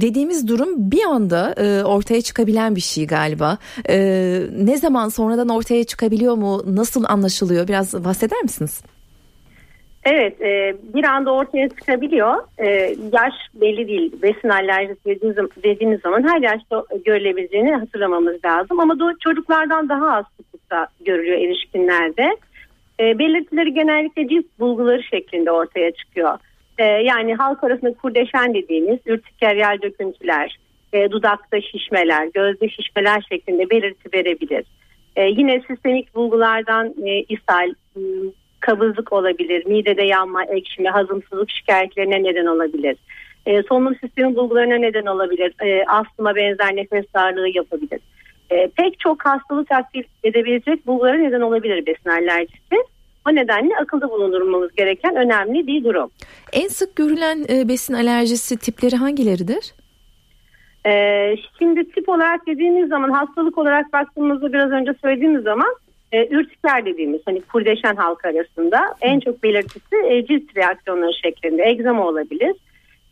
dediğimiz 0.00 0.48
durum 0.48 0.68
bir 0.90 1.02
anda 1.04 1.54
e, 1.56 1.84
ortaya 1.84 2.20
çıkabilen 2.22 2.76
bir 2.76 2.80
şey 2.80 3.06
galiba. 3.06 3.58
E, 3.88 3.96
ne 4.58 4.76
zaman 4.76 5.08
sonradan 5.08 5.48
ortaya 5.48 5.84
çıkabiliyor 5.84 6.34
mu? 6.34 6.62
Nasıl 6.66 7.04
anlaşılıyor? 7.08 7.68
Biraz 7.68 8.04
bahseder 8.04 8.42
misiniz? 8.42 8.82
Evet 10.04 10.40
e, 10.40 10.76
bir 10.94 11.04
anda 11.04 11.30
ortaya 11.32 11.68
çıkabiliyor. 11.68 12.34
E, 12.58 12.68
yaş 13.12 13.34
belli 13.54 13.88
değil. 13.88 14.12
Besin 14.22 14.48
alerjisi 14.48 15.04
dediğiniz, 15.06 15.36
zaman- 15.36 15.50
dediğiniz 15.64 16.00
zaman 16.00 16.22
her 16.28 16.40
yaşta 16.40 16.84
görülebileceğini 17.04 17.74
hatırlamamız 17.74 18.44
lazım. 18.44 18.80
Ama 18.80 18.94
çocuklardan 19.20 19.88
daha 19.88 20.16
az 20.16 20.24
sıklıkta 20.36 20.86
görülüyor 21.06 21.38
erişkinlerde. 21.38 22.36
E, 23.00 23.18
belirtileri 23.18 23.74
genellikle 23.74 24.28
cilt 24.28 24.46
bulguları 24.58 25.02
şeklinde 25.02 25.50
ortaya 25.50 25.90
çıkıyor. 25.90 26.38
E, 26.78 26.84
yani 26.84 27.34
halk 27.34 27.64
arasında 27.64 27.94
kurdeşen 27.94 28.54
dediğimiz 28.54 28.98
ürtikeryal 29.06 29.82
döküntüler, 29.82 30.58
e, 30.92 31.10
dudakta 31.10 31.60
şişmeler, 31.60 32.28
gözde 32.34 32.68
şişmeler 32.68 33.26
şeklinde 33.28 33.70
belirti 33.70 34.08
verebilir. 34.14 34.64
E, 35.16 35.24
yine 35.24 35.62
sistemik 35.68 36.14
bulgulardan 36.14 36.94
e, 37.06 37.20
ishal, 37.20 37.74
m, 37.96 38.02
kabızlık 38.60 39.12
olabilir, 39.12 39.66
midede 39.66 40.02
yanma, 40.02 40.44
ekşime, 40.44 40.88
hazımsızlık 40.88 41.50
şikayetlerine 41.50 42.22
neden 42.22 42.46
olabilir. 42.46 42.96
E, 43.46 43.62
solunum 43.62 43.96
sistemi 43.96 44.36
bulgularına 44.36 44.76
neden 44.76 45.06
olabilir, 45.06 45.54
e, 45.62 45.84
astıma 45.84 46.36
benzer 46.36 46.76
nefes 46.76 47.04
darlığı 47.14 47.48
yapabilir. 47.48 48.00
E, 48.50 48.68
pek 48.68 49.00
çok 49.00 49.24
hastalık 49.24 49.68
takip 49.68 50.06
edebilecek 50.24 50.86
bulgulara 50.86 51.16
neden 51.16 51.40
olabilir 51.40 51.86
besin 51.86 52.10
alerjisi. 52.10 52.76
O 53.28 53.34
nedenle 53.34 53.76
akılda 53.82 54.10
bulundurmamız 54.10 54.74
gereken 54.74 55.16
önemli 55.16 55.66
bir 55.66 55.84
durum. 55.84 56.10
En 56.52 56.68
sık 56.68 56.96
görülen 56.96 57.44
e, 57.48 57.68
besin 57.68 57.94
alerjisi 57.94 58.56
tipleri 58.56 58.96
hangileridir? 58.96 59.74
Ee, 60.86 61.36
şimdi 61.58 61.90
tip 61.90 62.08
olarak 62.08 62.46
dediğimiz 62.46 62.88
zaman 62.88 63.10
hastalık 63.10 63.58
olarak 63.58 63.92
baktığımızda 63.92 64.52
biraz 64.52 64.70
önce 64.70 64.94
söylediğimiz 65.02 65.42
zaman 65.42 65.74
e, 66.12 66.28
ürtiker 66.28 66.84
dediğimiz 66.86 67.20
hani 67.24 67.40
kurdeşen 67.40 67.96
halk 67.96 68.24
arasında 68.24 68.94
en 69.00 69.20
çok 69.20 69.42
belirtisi 69.42 69.96
e, 70.08 70.26
cilt 70.26 70.56
reaksiyonları 70.56 71.12
şeklinde 71.22 71.62
egzama 71.62 72.06
olabilir. 72.06 72.56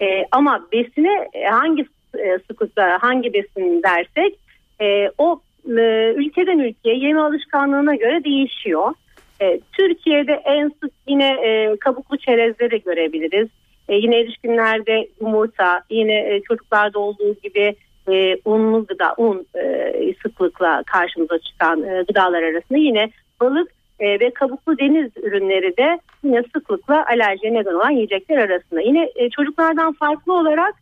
E, 0.01 0.27
ama 0.33 0.67
besine 0.73 1.29
e, 1.33 1.45
hangi 1.45 1.87
e, 2.19 2.39
sıklıkta 2.49 2.99
hangi 3.01 3.33
besin 3.33 3.83
dersek 3.83 4.39
e, 4.81 5.11
o 5.19 5.41
e, 5.79 6.13
ülkeden 6.17 6.59
ülkeye 6.59 6.97
yeme 6.97 7.21
alışkanlığına 7.21 7.95
göre 7.95 8.25
değişiyor. 8.25 8.95
E, 9.41 9.61
Türkiye'de 9.73 10.33
en 10.33 10.69
sık 10.69 10.93
yine 11.09 11.29
e, 11.29 11.77
kabuklu 11.77 12.17
çerezleri 12.17 12.83
görebiliriz. 12.83 13.49
E, 13.89 13.95
yine 13.95 14.21
erişkinlerde 14.21 15.09
yumurta, 15.21 15.83
yine 15.91 16.35
e, 16.35 16.41
çocuklarda 16.49 16.99
olduğu 16.99 17.35
gibi 17.43 17.75
e, 18.09 18.37
unlu 18.45 18.87
gıda, 18.87 19.15
un 19.17 19.47
e, 19.55 20.15
sıklıkla 20.23 20.83
karşımıza 20.87 21.39
çıkan 21.39 21.83
e, 21.83 22.03
gıdalar 22.09 22.43
arasında 22.43 22.79
yine 22.79 23.11
balık 23.41 23.71
e, 24.01 24.21
ve 24.21 24.31
kabuklu 24.31 24.79
deniz 24.79 25.11
ürünleri 25.17 25.77
de 25.77 25.99
yine 26.25 26.43
sıklıkla 26.55 27.07
alerjiye 27.07 27.55
neden 27.55 27.75
olan 27.75 27.91
yiyecekler 27.91 28.39
arasında. 28.39 28.81
Yine 28.81 29.11
e, 29.17 29.31
çocuklardan 29.31 29.93
farklı 29.93 30.33
olarak 30.33 30.75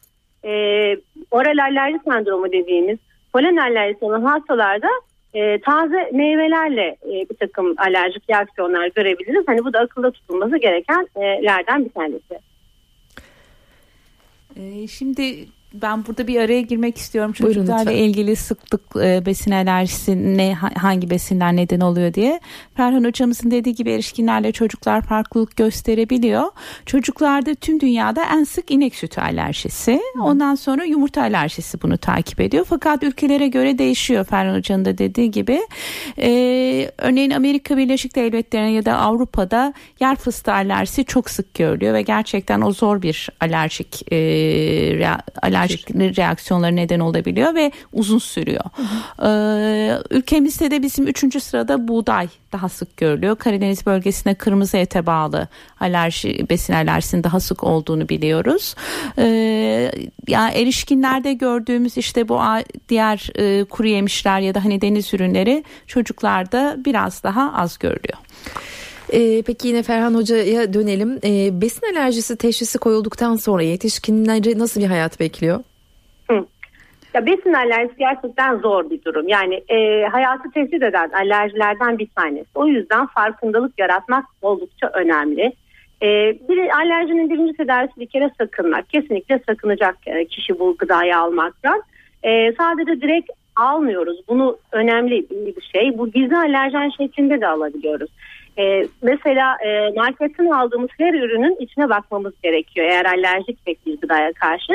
e, 0.45 0.51
oral 1.31 1.59
alerji 1.59 1.99
sendromu 2.05 2.53
dediğimiz 2.53 2.99
polen 3.33 3.57
alerjisi 3.57 4.05
olan 4.05 4.23
hastalarda 4.23 4.89
e, 5.35 5.61
taze 5.61 6.11
meyvelerle 6.13 6.97
e, 7.03 7.31
bir 7.31 7.37
takım 7.37 7.75
alerjik 7.79 8.31
reaksiyonlar 8.31 8.87
görebiliriz. 8.87 9.45
Hani 9.47 9.65
bu 9.65 9.73
da 9.73 9.81
akılda 9.81 10.11
tutulması 10.11 10.57
gerekenlerden 10.57 11.85
bir 11.85 11.91
tanesi. 11.91 12.39
Ee, 14.57 14.87
şimdi 14.87 15.49
ben 15.75 16.07
burada 16.07 16.27
bir 16.27 16.41
araya 16.41 16.61
girmek 16.61 16.99
istiyorum 16.99 17.33
çocuklarla 17.33 17.93
ilgili 18.07 18.37
sıklık 18.37 18.83
e, 18.97 19.27
besin 19.27 19.51
alerjisi 19.51 20.37
ne 20.37 20.55
ha- 20.55 20.71
hangi 20.77 21.11
besinler 21.11 21.57
neden 21.57 21.81
oluyor 21.81 22.15
diye. 22.15 22.41
Ferhan 22.77 23.05
hocamızın 23.05 23.51
dediği 23.51 23.75
gibi 23.75 23.91
erişkinlerle 23.91 24.53
çocuklar 24.53 25.03
farklılık 25.03 25.57
gösterebiliyor. 25.57 26.43
Çocuklarda 26.87 27.55
tüm 27.55 27.81
dünyada 27.81 28.25
en 28.33 28.45
sık 28.45 28.71
inek 28.71 28.95
sütü 28.95 29.21
alerjisi. 29.21 30.01
Ondan 30.23 30.55
sonra 30.55 30.85
yumurta 30.85 31.21
alerjisi 31.23 31.83
bunu 31.83 31.99
takip 31.99 32.41
ediyor. 32.41 32.65
Fakat 32.69 33.03
ülkelere 33.03 33.49
göre 33.49 33.79
değişiyor 33.79 34.25
Ferhan 34.25 34.55
hocanın 34.57 34.85
da 34.85 34.99
dediği 34.99 35.31
gibi. 35.31 35.61
Ee, 36.19 36.91
örneğin 36.99 37.31
Amerika 37.31 37.77
Birleşik 37.77 38.17
Devletleri'ne 38.17 38.71
ya 38.73 38.85
da 38.85 38.97
Avrupa'da 38.97 39.75
yer 40.01 40.17
fıstığı 40.17 40.53
alerjisi 40.53 41.05
çok 41.05 41.31
sık 41.31 41.55
görülüyor 41.55 41.95
ve 41.95 42.03
gerçekten 42.03 42.61
o 42.61 42.73
zor 42.73 43.03
bir 43.03 43.29
alerjik 43.41 44.13
e, 44.13 44.17
rea- 44.99 45.21
alerjik 45.59 45.91
reaksiyonları 45.91 46.77
neden 46.77 47.01
olabiliyor 47.01 47.55
ve 47.55 47.73
uzun 47.93 48.19
sürüyor. 48.19 48.65
Ee, 49.23 49.99
ülkemizde 50.11 50.71
de 50.71 50.83
bizim 50.83 51.07
üçüncü 51.07 51.41
sırada 51.41 51.89
buğday 51.89 52.29
daha 52.53 52.69
sık 52.69 52.97
görülüyor. 52.97 53.37
Karadeniz 53.37 53.87
bölgesinde 53.87 54.35
kırmızı 54.35 54.77
ete 54.77 55.07
bağlı 55.07 55.49
alerji 55.81 56.47
besin 56.51 56.73
alerjisinin 56.73 57.25
daha 57.25 57.41
sık 57.41 57.65
olduğunu 57.65 58.09
biliyoruz. 58.09 58.75
Ee, 59.19 59.93
ya 60.29 60.49
erişkinlerde 60.49 61.33
gördüğümüz 61.33 61.97
işte 61.97 62.29
bu 62.29 62.41
diğer 62.89 63.31
e, 63.35 63.65
kuru 63.65 63.89
yemişler 63.89 64.41
ya 64.41 64.55
da 64.55 64.65
hani 64.65 64.81
deniz 64.81 65.15
ürünleri 65.15 65.65
çocuklarda 65.87 66.77
biraz 66.85 67.23
daha 67.23 67.53
az 67.55 67.79
görülüyor. 67.79 68.19
E, 69.13 69.43
peki 69.43 69.69
yine 69.69 69.83
Ferhan 69.83 70.15
Hoca'ya 70.15 70.75
dönelim. 70.75 71.19
E, 71.25 71.61
besin 71.61 71.95
alerjisi 71.95 72.39
teşhisi 72.39 72.79
koyulduktan 72.79 73.37
sonra 73.37 73.63
yetişkinleri 73.63 74.59
nasıl 74.59 74.81
bir 74.81 74.87
hayat 74.87 75.21
bekliyor? 75.21 75.61
Ya 77.15 77.27
besin 77.27 77.53
alerjisi 77.53 77.99
gerçekten 77.99 78.57
zor 78.57 78.91
bir 78.91 79.05
durum. 79.05 79.29
Yani 79.29 79.55
e, 79.55 80.07
hayatı 80.07 80.51
tehdit 80.51 80.83
eden 80.83 81.11
alerjilerden 81.11 81.99
bir 81.99 82.09
tanesi. 82.17 82.47
O 82.55 82.67
yüzden 82.67 83.07
farkındalık 83.07 83.79
yaratmak 83.79 84.25
oldukça 84.43 84.87
önemli. 84.95 85.53
E, 86.03 86.07
bir 86.49 86.77
alerjinin 86.77 87.31
birinci 87.31 87.57
tedavisi 87.57 88.01
bir 88.01 88.07
kere 88.07 88.31
sakınmak. 88.39 88.91
Kesinlikle 88.91 89.41
sakınacak 89.49 89.97
e, 90.07 90.25
kişi 90.25 90.59
bu 90.59 90.77
gıdayı 90.79 91.19
almaktan. 91.19 91.83
E, 92.23 92.53
sadece 92.53 93.01
direkt 93.01 93.31
almıyoruz. 93.57 94.21
Bunu 94.29 94.59
önemli 94.73 95.27
bir 95.31 95.63
şey. 95.63 95.99
Bu 95.99 96.11
gizli 96.11 96.37
alerjen 96.37 96.91
şeklinde 96.99 97.41
de 97.41 97.47
alabiliyoruz. 97.47 98.11
E, 98.59 98.87
mesela 99.03 99.57
e, 99.67 99.91
marketten 99.97 100.47
aldığımız 100.47 100.91
her 100.99 101.15
ürünün 101.15 101.57
içine 101.61 101.89
bakmamız 101.89 102.33
gerekiyor 102.43 102.87
eğer 102.87 103.05
alerjik 103.05 103.67
bir 103.67 104.01
gıdaya 104.01 104.33
karşı. 104.33 104.73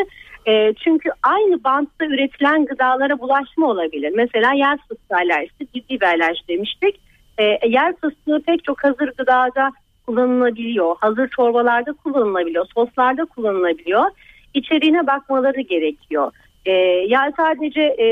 E, 0.48 0.74
çünkü 0.74 1.10
aynı 1.24 1.64
bantta 1.64 2.06
üretilen 2.06 2.66
gıdalara 2.66 3.20
bulaşma 3.20 3.68
olabilir. 3.68 4.14
Mesela 4.16 4.54
yer 4.54 4.78
fıstığı 4.78 5.16
alerjisi 5.16 5.68
ciddi 5.74 6.02
bir 6.02 6.06
alerji 6.06 6.48
demiştik. 6.48 7.00
E, 7.38 7.44
yer 7.68 7.94
fıstığı 7.96 8.42
pek 8.46 8.64
çok 8.64 8.84
hazır 8.84 9.14
gıdada 9.18 9.72
kullanılabiliyor. 10.06 10.96
Hazır 11.00 11.28
çorbalarda 11.28 11.94
kullanılabiliyor. 11.94 12.66
Soslarda 12.76 13.26
kullanılabiliyor. 13.26 14.06
İçeriğine 14.54 15.08
bakmaları 15.08 15.62
gerekiyor. 15.62 16.32
E, 16.66 16.72
yani 17.08 17.34
sadece 17.38 17.82
e, 17.82 18.08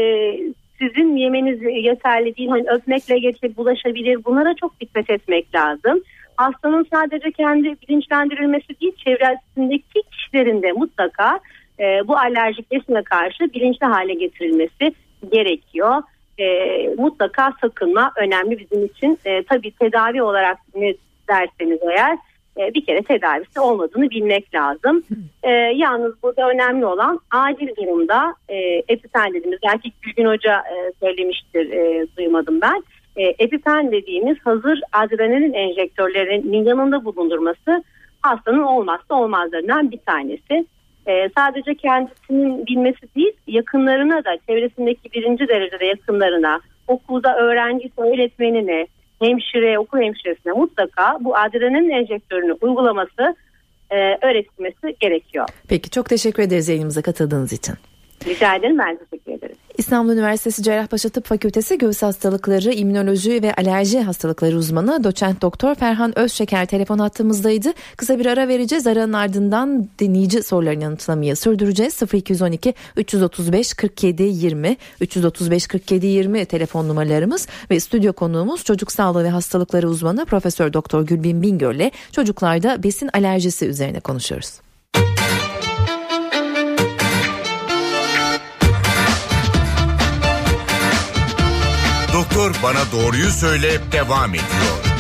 sizin 0.81 1.15
yemeniz 1.15 1.61
yeterli 1.61 2.37
değil. 2.37 2.49
Hani 2.49 2.69
öpmekle 2.69 3.19
geçip 3.19 3.57
bulaşabilir. 3.57 4.25
Bunlara 4.25 4.53
çok 4.55 4.79
dikkat 4.79 5.09
etmek 5.09 5.55
lazım. 5.55 6.01
Hastanın 6.37 6.87
sadece 6.93 7.31
kendi 7.31 7.75
bilinçlendirilmesi 7.81 8.79
değil, 8.81 8.95
çevresindeki 9.05 10.01
kişilerin 10.11 10.61
de 10.61 10.71
mutlaka 10.71 11.39
e, 11.79 12.07
bu 12.07 12.17
alerjik 12.17 12.71
besine 12.71 13.03
karşı 13.03 13.53
bilinçli 13.53 13.85
hale 13.85 14.13
getirilmesi 14.13 14.93
gerekiyor. 15.31 16.03
e, 16.37 16.87
mutlaka 16.97 17.53
sakınma 17.61 18.11
önemli 18.17 18.59
bizim 18.59 18.85
için. 18.85 19.19
E, 19.25 19.43
tabii 19.43 19.71
tedavi 19.71 20.23
olarak 20.23 20.57
ne 20.75 20.93
derseniz 21.29 21.79
eğer 21.91 22.17
e, 22.57 22.73
bir 22.73 22.85
kere 22.85 23.01
tedavisi 23.01 23.59
olmadığını 23.59 24.09
bilmek 24.09 24.53
lazım. 24.53 25.03
E, 25.43 25.51
yalnız 25.51 26.23
burada 26.23 26.49
önemli 26.49 26.85
olan 26.85 27.19
acil 27.31 27.75
durumda 27.75 28.35
e, 28.49 28.57
epipen 28.87 29.33
dediğimiz 29.33 29.59
belki 29.67 29.91
Gülgün 30.01 30.25
Hoca 30.25 30.57
e, 30.57 30.91
söylemiştir 30.99 31.71
e, 31.71 32.07
duymadım 32.17 32.61
ben. 32.61 32.83
E, 33.15 33.23
epipen 33.23 33.91
dediğimiz 33.91 34.37
hazır 34.43 34.81
adrenalin 34.93 35.53
enjektörlerinin 35.53 36.63
yanında 36.63 37.05
bulundurması 37.05 37.83
hastanın 38.21 38.63
olmazsa 38.63 39.15
olmazlarından 39.15 39.91
bir 39.91 39.97
tanesi. 39.97 40.65
E, 41.07 41.29
sadece 41.37 41.75
kendisinin 41.75 42.65
bilmesi 42.65 43.15
değil 43.15 43.33
yakınlarına 43.47 44.23
da 44.23 44.37
çevresindeki 44.47 45.11
birinci 45.13 45.47
derecede 45.47 45.85
yakınlarına 45.85 46.59
okulda 46.87 47.37
öğrenci 47.37 47.91
öğretmenine 47.97 48.87
hemşire 49.21 49.79
okul 49.79 49.99
hemşiresine 50.01 50.53
mutlaka 50.53 51.17
bu 51.21 51.37
adrenalin 51.37 51.89
enjektörünü 51.89 52.53
uygulaması 52.61 53.35
e, 53.89 53.95
öğretilmesi 54.21 54.95
gerekiyor. 54.99 55.47
Peki 55.67 55.89
çok 55.89 56.09
teşekkür 56.09 56.43
ederiz 56.43 56.69
yayınımıza 56.69 57.01
katıldığınız 57.01 57.53
için. 57.53 57.75
Rica 58.25 58.55
ederim 58.55 58.77
ben 58.77 58.97
teşekkür 58.97 59.31
ederim. 59.31 59.55
İstanbul 59.77 60.13
Üniversitesi 60.13 60.63
Cerrahpaşa 60.63 61.09
Tıp 61.09 61.25
Fakültesi 61.25 61.77
Göğüs 61.77 62.03
Hastalıkları, 62.03 62.73
İmmünoloji 62.73 63.43
ve 63.43 63.53
Alerji 63.53 63.99
Hastalıkları 64.01 64.57
uzmanı 64.57 65.03
doçent 65.03 65.41
doktor 65.41 65.75
Ferhan 65.75 66.19
Özşeker 66.19 66.65
telefon 66.65 66.99
hattımızdaydı. 66.99 67.73
Kısa 67.97 68.19
bir 68.19 68.25
ara 68.25 68.47
vereceğiz. 68.47 68.87
Aranın 68.87 69.13
ardından 69.13 69.87
dinleyici 69.99 70.43
sorularını 70.43 70.83
yanıtlamayı 70.83 71.35
sürdüreceğiz. 71.35 72.01
0212 72.13 72.73
335 72.97 73.73
47 73.73 74.23
20 74.23 74.77
335 75.01 75.67
47 75.67 76.07
20 76.07 76.45
telefon 76.45 76.87
numaralarımız 76.87 77.47
ve 77.71 77.79
stüdyo 77.79 78.13
konuğumuz 78.13 78.63
çocuk 78.63 78.91
sağlığı 78.91 79.23
ve 79.23 79.29
hastalıkları 79.29 79.89
uzmanı 79.89 80.25
Profesör 80.25 80.73
Doktor 80.73 81.01
Gülbin 81.05 81.41
Bingöl 81.41 81.75
ile 81.75 81.91
çocuklarda 82.11 82.83
besin 82.83 83.09
alerjisi 83.13 83.65
üzerine 83.65 83.99
konuşuyoruz. 83.99 84.70
Doktor 92.31 92.55
bana 92.63 92.91
doğruyu 92.91 93.29
söyle 93.29 93.79
devam 93.91 94.29
ediyor. 94.29 94.90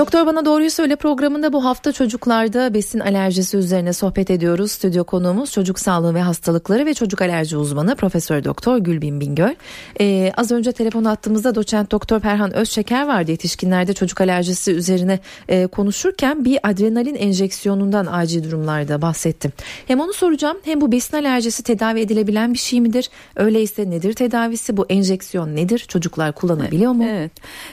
Doktor 0.00 0.26
Bana 0.26 0.44
Doğruyu 0.44 0.70
Söyle 0.70 0.96
programında 0.96 1.52
bu 1.52 1.64
hafta 1.64 1.92
çocuklarda 1.92 2.74
besin 2.74 3.00
alerjisi 3.00 3.56
üzerine 3.56 3.92
sohbet 3.92 4.30
ediyoruz. 4.30 4.72
Stüdyo 4.72 5.04
konuğumuz 5.04 5.52
çocuk 5.52 5.78
sağlığı 5.78 6.14
ve 6.14 6.22
hastalıkları 6.22 6.86
ve 6.86 6.94
çocuk 6.94 7.22
alerji 7.22 7.56
uzmanı 7.56 7.96
Profesör 7.96 8.44
Doktor 8.44 8.78
Gülbin 8.78 9.20
Bingöl. 9.20 9.54
Ee, 10.00 10.32
az 10.36 10.52
önce 10.52 10.72
telefon 10.72 11.04
attığımızda 11.04 11.54
doçent 11.54 11.90
doktor 11.90 12.20
Perhan 12.20 12.56
Özşeker 12.56 13.06
vardı. 13.06 13.30
Yetişkinlerde 13.30 13.92
çocuk 13.92 14.20
alerjisi 14.20 14.72
üzerine 14.72 15.18
e, 15.48 15.66
konuşurken 15.66 16.44
bir 16.44 16.58
adrenalin 16.62 17.14
enjeksiyonundan 17.14 18.06
acil 18.10 18.44
durumlarda 18.44 19.02
bahsettim. 19.02 19.52
Hem 19.86 20.00
onu 20.00 20.12
soracağım 20.12 20.56
hem 20.64 20.80
bu 20.80 20.92
besin 20.92 21.16
alerjisi 21.16 21.62
tedavi 21.62 22.00
edilebilen 22.00 22.52
bir 22.52 22.58
şey 22.58 22.80
midir? 22.80 23.10
Öyleyse 23.36 23.90
nedir 23.90 24.12
tedavisi? 24.12 24.76
Bu 24.76 24.86
enjeksiyon 24.88 25.56
nedir? 25.56 25.78
Çocuklar 25.78 26.32
kullanabiliyor 26.32 26.92
mu? 26.92 27.04
Evet. 27.08 27.32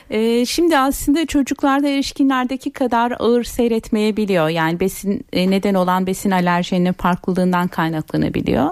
Ee, 0.09 0.45
şimdi 0.45 0.77
aslında 0.77 1.25
çocuklarda 1.25 1.87
erişkinlerdeki 2.17 2.71
kadar 2.71 3.13
ağır 3.19 3.43
seyretmeyebiliyor. 3.43 4.49
Yani 4.49 4.79
besin 4.79 5.25
e, 5.33 5.49
neden 5.49 5.73
olan 5.73 6.07
besin 6.07 6.31
alerjeninin 6.31 6.93
farklılığından 6.93 7.67
kaynaklanabiliyor. 7.67 8.69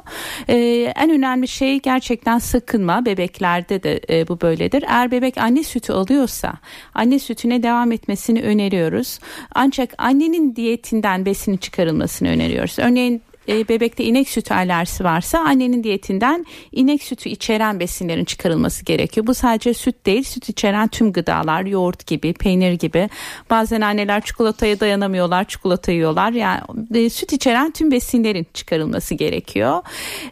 Ee, 0.48 0.94
en 0.96 1.10
önemli 1.10 1.48
şey 1.48 1.80
gerçekten 1.80 2.40
sakınma. 2.40 3.06
Bebeklerde 3.06 3.84
de 3.84 4.02
e, 4.10 4.28
bu 4.28 4.42
böyledir. 4.42 4.84
Eğer 4.88 5.12
bebek 5.12 5.38
anne 5.38 5.64
sütü 5.64 5.94
alıyorsa 5.94 6.54
anne 6.94 7.20
sütüne 7.20 7.64
devam 7.64 7.92
etmesini 7.92 8.42
öneriyoruz. 8.42 9.20
Ancak 9.56 9.94
annenin 9.98 10.56
diyetinden 10.56 11.26
besini 11.26 11.58
çıkarılmasını 11.58 12.30
öneriyoruz. 12.30 12.80
Örneğin 12.80 13.22
e, 13.50 13.68
bebekte 13.68 14.04
inek 14.04 14.30
sütü 14.30 14.54
alerjisi 14.54 15.04
varsa 15.04 15.40
annenin 15.40 15.84
diyetinden 15.84 16.46
inek 16.72 17.04
sütü 17.04 17.30
içeren 17.30 17.80
besinlerin 17.80 18.26
çıkarılması 18.26 18.86
gerekiyor. 18.86 19.28
Bu 19.28 19.34
sadece 19.34 19.74
süt 19.74 20.06
değil 20.06 20.24
süt 20.24 20.50
içeren 20.50 20.88
tüm 20.88 21.14
gıdalar 21.14 21.66
yoğurt 21.66 22.08
gibi 22.08 22.34
peynir 22.34 22.74
gibi 22.74 23.10
bazen 23.50 23.82
anneler 23.82 24.22
çikolataya 24.22 24.80
dayanamıyorlar 24.80 25.46
çikolata 25.46 25.92
yiyorlar 25.92 26.32
yani 26.32 26.62
e, 26.94 27.10
süt 27.10 27.34
içeren 27.34 27.72
tüm 27.72 27.92
besinlerin 27.92 28.48
çıkarılması 28.54 29.16
gerekiyor. 29.16 29.82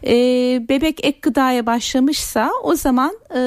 E, 0.06 0.14
bebek 0.68 1.06
ek 1.06 1.18
gıdaya 1.22 1.66
başlamışsa 1.66 2.50
o 2.62 2.76
zaman 2.76 3.18
e, 3.36 3.40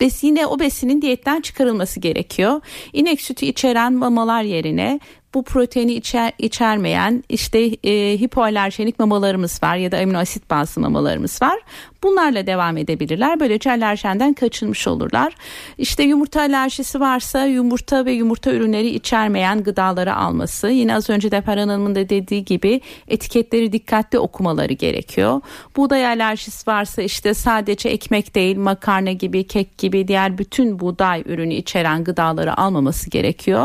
besine 0.00 0.46
o 0.46 0.60
besinin 0.60 1.02
diyetten 1.02 1.40
çıkarılması 1.40 2.00
gerekiyor. 2.00 2.60
İnek 2.92 3.20
sütü 3.20 3.46
içeren 3.46 3.92
mamalar 3.92 4.42
yerine 4.42 5.00
bu 5.36 5.42
proteini 5.42 5.94
içer, 5.94 6.32
içermeyen 6.38 7.24
işte 7.28 7.58
e, 7.84 8.20
hipoalerjenik 8.20 8.98
mamalarımız 8.98 9.62
var 9.62 9.76
ya 9.76 9.92
da 9.92 9.98
amino 9.98 10.18
asit 10.18 10.50
bazlı 10.50 10.82
mamalarımız 10.82 11.42
var. 11.42 11.58
Bunlarla 12.02 12.46
devam 12.46 12.76
edebilirler. 12.76 13.40
Böylece 13.40 13.70
alerjenden 13.70 14.34
kaçınmış 14.34 14.88
olurlar. 14.88 15.34
İşte 15.78 16.02
yumurta 16.02 16.40
alerjisi 16.40 17.00
varsa 17.00 17.44
yumurta 17.44 18.04
ve 18.04 18.12
yumurta 18.12 18.52
ürünleri 18.52 18.88
içermeyen 18.88 19.62
gıdaları 19.62 20.14
alması. 20.14 20.68
Yine 20.68 20.94
az 20.94 21.10
önce 21.10 21.30
de 21.30 21.40
Ferhan 21.40 21.68
Hanım'ın 21.68 21.94
da 21.94 22.08
dediği 22.08 22.44
gibi 22.44 22.80
etiketleri 23.08 23.72
dikkatli 23.72 24.18
okumaları 24.18 24.72
gerekiyor. 24.72 25.40
Buğday 25.76 26.06
alerjisi 26.06 26.70
varsa 26.70 27.02
işte 27.02 27.34
sadece 27.34 27.88
ekmek 27.88 28.34
değil 28.34 28.56
makarna 28.56 29.12
gibi 29.12 29.46
kek 29.46 29.78
gibi 29.78 30.08
diğer 30.08 30.38
bütün 30.38 30.80
buğday 30.80 31.22
ürünü 31.26 31.54
içeren 31.54 32.04
gıdaları 32.04 32.58
almaması 32.58 33.10
gerekiyor. 33.10 33.64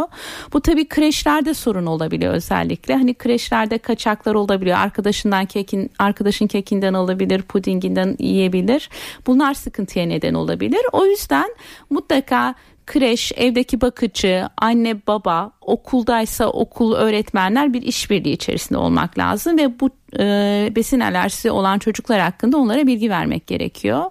Bu 0.54 0.62
tabii 0.62 0.88
kreşlerde 0.88 1.54
sorun 1.54 1.86
olabiliyor 1.86 2.34
özellikle. 2.34 2.96
Hani 2.96 3.14
kreşlerde 3.14 3.78
kaçaklar 3.78 4.36
olabiliyor. 4.36 4.78
Arkadaşından 4.78 5.46
kekin 5.46 5.92
arkadaşın 6.00 6.48
kekinden 6.48 6.94
alabilir, 6.94 7.42
pudinginden 7.42 8.16
yiyebilir. 8.22 8.90
Bunlar 9.28 9.54
sıkıntıya 9.54 10.06
neden 10.06 10.34
olabilir. 10.34 10.82
O 10.92 11.06
yüzden 11.06 11.56
mutlaka 11.90 12.56
kreş, 12.86 13.32
evdeki 13.36 13.82
bakıcı, 13.82 14.50
anne 14.58 15.08
baba, 15.08 15.52
okuldaysa 15.72 16.48
okul 16.48 16.94
öğretmenler 16.94 17.74
bir 17.74 17.82
işbirliği 17.82 18.34
içerisinde 18.34 18.78
olmak 18.80 19.18
lazım 19.18 19.58
ve 19.58 19.80
bu 19.80 19.90
e, 20.20 20.70
besin 20.76 21.00
alerjisi 21.00 21.52
olan 21.52 21.80
çocuklar 21.80 22.20
hakkında 22.20 22.58
onlara 22.58 22.88
bilgi 22.88 23.10
vermek 23.10 23.48
gerekiyor. 23.48 24.06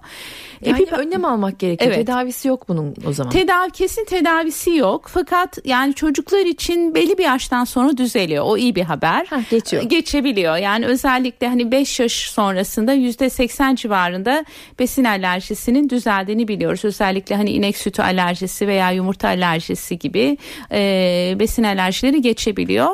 Yani 0.65 0.83
Epi... 0.83 0.95
önlem 0.95 1.25
almak 1.25 1.59
gerekiyor. 1.59 1.93
Evet. 1.95 2.07
Tedavisi 2.07 2.49
yok 2.49 2.69
bunun 2.69 2.95
o 3.07 3.13
zaman. 3.13 3.33
Tedavi 3.33 3.71
kesin 3.71 4.05
tedavisi 4.05 4.71
yok. 4.71 5.11
Fakat 5.13 5.59
yani 5.65 5.95
çocuklar 5.95 6.47
için 6.47 6.95
belli 6.95 7.19
bir 7.19 7.25
yaştan 7.25 7.65
sonra 7.65 7.97
düzeliyor. 7.97 8.45
O 8.47 8.57
iyi 8.57 8.75
bir 8.75 8.83
haber. 8.83 9.27
Ha, 9.31 9.41
geçiyor. 9.51 9.83
Geçebiliyor. 9.83 10.57
Yani 10.57 10.87
özellikle 10.87 11.49
hani 11.49 11.73
5 11.73 12.01
yaş 12.01 12.13
sonrasında 12.13 12.95
%80 12.95 13.77
civarında 13.77 14.45
besin 14.79 15.05
alerjisinin 15.05 15.89
düzeldiğini 15.89 16.49
biliyoruz. 16.49 16.85
Özellikle 16.85 17.37
hani 17.37 17.51
inek 17.51 17.77
sütü 17.77 18.03
alerjisi 18.03 18.67
veya 18.67 18.91
yumurta 18.91 19.29
alerjisi 19.29 19.99
gibi 19.99 20.39
e, 20.73 21.37
besin 21.39 21.50
alerjileri 21.59 22.23
geçebiliyor. 22.23 22.89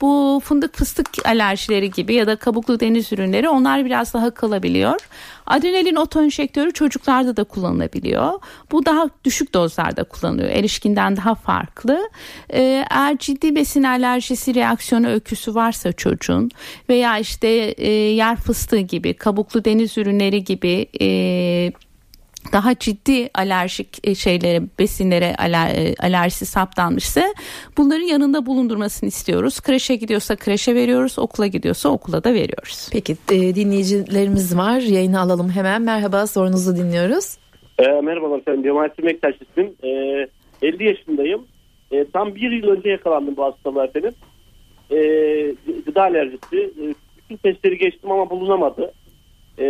Bu 0.00 0.40
fındık 0.44 0.76
fıstık 0.76 1.06
alerjileri 1.24 1.90
gibi 1.90 2.14
ya 2.14 2.26
da 2.26 2.36
kabuklu 2.36 2.80
deniz 2.80 3.12
ürünleri 3.12 3.48
onlar 3.48 3.84
biraz 3.84 4.14
daha 4.14 4.30
kalabiliyor. 4.30 5.00
Adrenalin 5.46 5.96
otoenjektörü 5.96 6.72
çocuklarda 6.72 7.36
da 7.36 7.44
kullanılabiliyor. 7.44 8.32
Bu 8.72 8.86
daha 8.86 9.08
düşük 9.24 9.54
dozlarda 9.54 10.04
kullanılıyor. 10.04 10.48
Erişkinden 10.50 11.16
daha 11.16 11.34
farklı. 11.34 12.10
Ee, 12.52 12.84
eğer 12.90 13.18
ciddi 13.18 13.54
besin 13.54 13.82
alerjisi 13.82 14.54
reaksiyonu 14.54 15.08
öyküsü 15.08 15.54
varsa 15.54 15.92
çocuğun 15.92 16.50
veya 16.88 17.18
işte 17.18 17.48
e, 17.48 17.90
yer 17.92 18.36
fıstığı 18.36 18.78
gibi 18.78 19.14
kabuklu 19.14 19.64
deniz 19.64 19.98
ürünleri 19.98 20.44
gibi 20.44 20.86
e, 21.00 21.72
daha 22.52 22.78
ciddi 22.78 23.30
alerjik 23.34 24.08
e, 24.08 24.14
şeylere 24.14 24.62
besinlere 24.78 25.34
aler, 25.38 25.74
e, 25.74 25.94
alerjisi 26.02 26.46
saptanmışsa 26.46 27.34
bunların 27.76 28.06
yanında 28.06 28.46
bulundurmasını 28.46 29.08
istiyoruz. 29.08 29.60
Kreşe 29.60 29.94
gidiyorsa 29.96 30.36
kreşe 30.36 30.74
veriyoruz, 30.74 31.18
okula 31.18 31.46
gidiyorsa 31.46 31.88
okula 31.88 32.24
da 32.24 32.34
veriyoruz. 32.34 32.88
Peki 32.92 33.16
e, 33.32 33.54
dinleyicilerimiz 33.54 34.56
var. 34.56 34.80
Yayını 34.80 35.20
alalım 35.20 35.50
hemen. 35.50 35.82
Merhaba 35.82 36.26
sorunuzu 36.26 36.76
dinliyoruz. 36.76 37.36
E, 37.78 37.86
merhabalar 37.86 38.38
efendim. 38.38 38.62
Cemalettin 38.62 39.06
Bektaş 39.06 39.34
ismim. 39.34 39.74
E, 39.84 39.88
50 40.62 40.84
yaşındayım. 40.84 41.46
E, 41.92 42.04
tam 42.04 42.34
bir 42.34 42.50
yıl 42.50 42.68
önce 42.68 42.88
yakalandım 42.88 43.36
bu 43.36 43.44
hastalığa 43.44 43.84
efendim. 43.84 44.12
E, 44.90 44.96
gıda 45.86 46.02
alerjisi. 46.02 46.56
E, 46.56 46.94
bütün 47.18 47.36
testleri 47.36 47.78
geçtim 47.78 48.10
ama 48.10 48.30
bulunamadı. 48.30 48.92
E, 49.60 49.64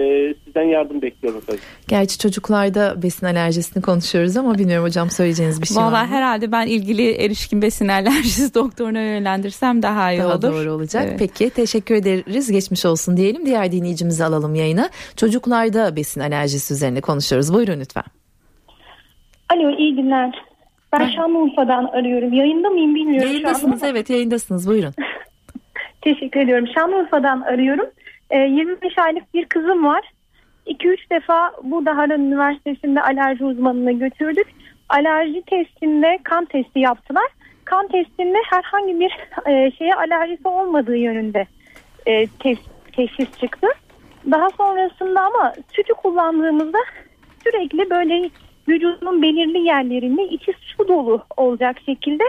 sizden 0.44 0.62
yardım 0.62 1.03
bekliyorum 1.03 1.42
tabii. 1.46 1.59
Gerçi 1.88 2.18
çocuklarda 2.18 3.03
besin 3.03 3.26
alerjisini 3.26 3.83
konuşuyoruz 3.83 4.37
ama 4.37 4.59
bilmiyorum 4.59 4.85
hocam 4.87 5.11
söyleyeceğiniz 5.11 5.62
bir 5.62 5.66
şey 5.66 5.76
Vallahi 5.76 5.92
var 5.92 6.05
mı? 6.05 6.09
herhalde 6.14 6.53
ben 6.53 6.66
ilgili 6.66 7.11
erişkin 7.11 7.62
besin 7.62 7.88
alerjisi 7.98 8.55
doktoruna 8.55 9.00
yönlendirsem 9.00 9.83
daha 9.83 10.12
iyi 10.12 10.20
Daha 10.20 10.35
olur. 10.35 10.42
doğru 10.42 10.72
olacak. 10.72 11.05
Evet. 11.09 11.18
Peki 11.18 11.50
teşekkür 11.50 11.94
ederiz. 11.94 12.53
Geçmiş 12.53 12.87
olsun 12.87 13.16
diyelim. 13.16 13.46
Diğer 13.46 13.72
dinleyicimizi 13.72 14.24
alalım 14.24 14.55
yayına. 14.55 14.90
Çocuklarda 15.16 15.96
besin 15.96 16.20
alerjisi 16.20 16.74
üzerine 16.74 17.00
konuşuyoruz. 17.00 17.55
Buyurun 17.55 17.81
lütfen. 17.81 18.05
Alo 19.53 19.70
iyi 19.79 19.96
günler. 19.96 20.35
Ben 20.92 21.07
Şanlıurfa'dan 21.09 21.85
arıyorum. 21.85 22.33
Yayında 22.33 22.68
mıyım 22.70 22.94
bilmiyorum 22.94 23.22
şu 23.22 23.26
Yayındasınız 23.29 23.83
evet 23.83 24.11
yayındasınız. 24.11 24.68
Buyurun. 24.68 24.92
Teşekkür 26.03 26.40
ediyorum. 26.40 26.66
Şanlıurfa'dan 26.74 27.40
arıyorum. 27.40 27.87
Ee, 28.30 28.38
25 28.38 28.98
aylık 28.98 29.34
bir 29.34 29.44
kızım 29.44 29.84
var. 29.84 30.12
2-3 30.66 31.10
defa 31.10 31.52
burada 31.62 31.96
Harran 31.96 32.20
Üniversitesi'nde 32.20 33.02
alerji 33.02 33.44
uzmanına 33.44 33.92
götürdük. 33.92 34.46
Alerji 34.88 35.42
testinde 35.42 36.18
kan 36.24 36.44
testi 36.44 36.78
yaptılar. 36.78 37.26
Kan 37.64 37.88
testinde 37.88 38.38
herhangi 38.50 39.00
bir 39.00 39.12
e, 39.46 39.70
şeye 39.70 39.94
alerjisi 39.94 40.48
olmadığı 40.48 40.96
yönünde 40.96 41.46
e, 42.06 42.26
test, 42.26 42.62
teşhis 42.92 43.38
çıktı. 43.40 43.66
Daha 44.30 44.50
sonrasında 44.50 45.20
ama 45.20 45.54
sütü 45.72 45.94
kullandığımızda 45.94 46.78
sürekli 47.44 47.90
böyle 47.90 48.30
vücudunun 48.68 49.22
belirli 49.22 49.58
yerlerinde 49.58 50.24
içi 50.24 50.52
su 50.60 50.88
dolu 50.88 51.22
olacak 51.36 51.76
şekilde 51.86 52.24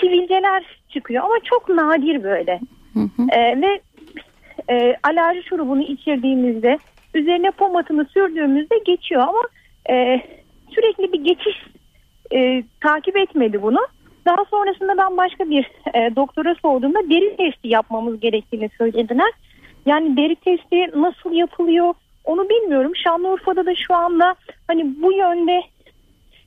sivilceler 0.00 0.64
çıkıyor 0.88 1.24
ama 1.24 1.34
çok 1.44 1.68
nadir 1.68 2.24
böyle. 2.24 2.60
Ee, 3.32 3.60
ve 3.60 3.80
e, 4.70 4.96
alerji 5.02 5.42
şurubunu 5.42 5.82
içirdiğimizde 5.82 6.78
üzerine 7.14 7.50
pomatını 7.50 8.04
sürdüğümüzde 8.04 8.78
geçiyor 8.86 9.22
ama 9.22 9.42
e, 9.90 10.22
sürekli 10.70 11.12
bir 11.12 11.24
geçiş 11.24 11.66
e, 12.34 12.62
takip 12.80 13.16
etmedi 13.16 13.62
bunu. 13.62 13.80
Daha 14.26 14.44
sonrasında 14.50 14.96
ben 14.98 15.16
başka 15.16 15.50
bir 15.50 15.70
e, 15.94 16.16
doktora 16.16 16.54
sorduğumda 16.54 17.10
deri 17.10 17.36
testi 17.36 17.68
yapmamız 17.68 18.20
gerektiğini 18.20 18.70
söylediler. 18.78 19.32
Yani 19.86 20.16
deri 20.16 20.36
testi 20.36 21.00
nasıl 21.00 21.32
yapılıyor 21.32 21.94
onu 22.24 22.48
bilmiyorum. 22.48 22.92
Şanlıurfa'da 23.04 23.66
da 23.66 23.74
şu 23.74 23.94
anda 23.94 24.34
hani 24.68 25.02
bu 25.02 25.12
yönde 25.12 25.62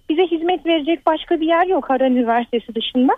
bize 0.09 0.27
hizmet 0.27 0.65
verecek 0.65 1.05
başka 1.05 1.41
bir 1.41 1.47
yer 1.47 1.67
yok 1.67 1.89
Harran 1.89 2.11
Üniversitesi 2.11 2.75
dışında. 2.75 3.13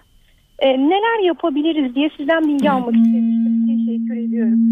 E, 0.59 0.67
neler 0.69 1.23
yapabiliriz 1.23 1.95
diye 1.95 2.09
sizden 2.17 2.47
bilgi 2.47 2.71
almak 2.71 2.95
istemiştim. 2.95 3.65
Teşekkür 3.67 4.27
ediyorum. 4.27 4.70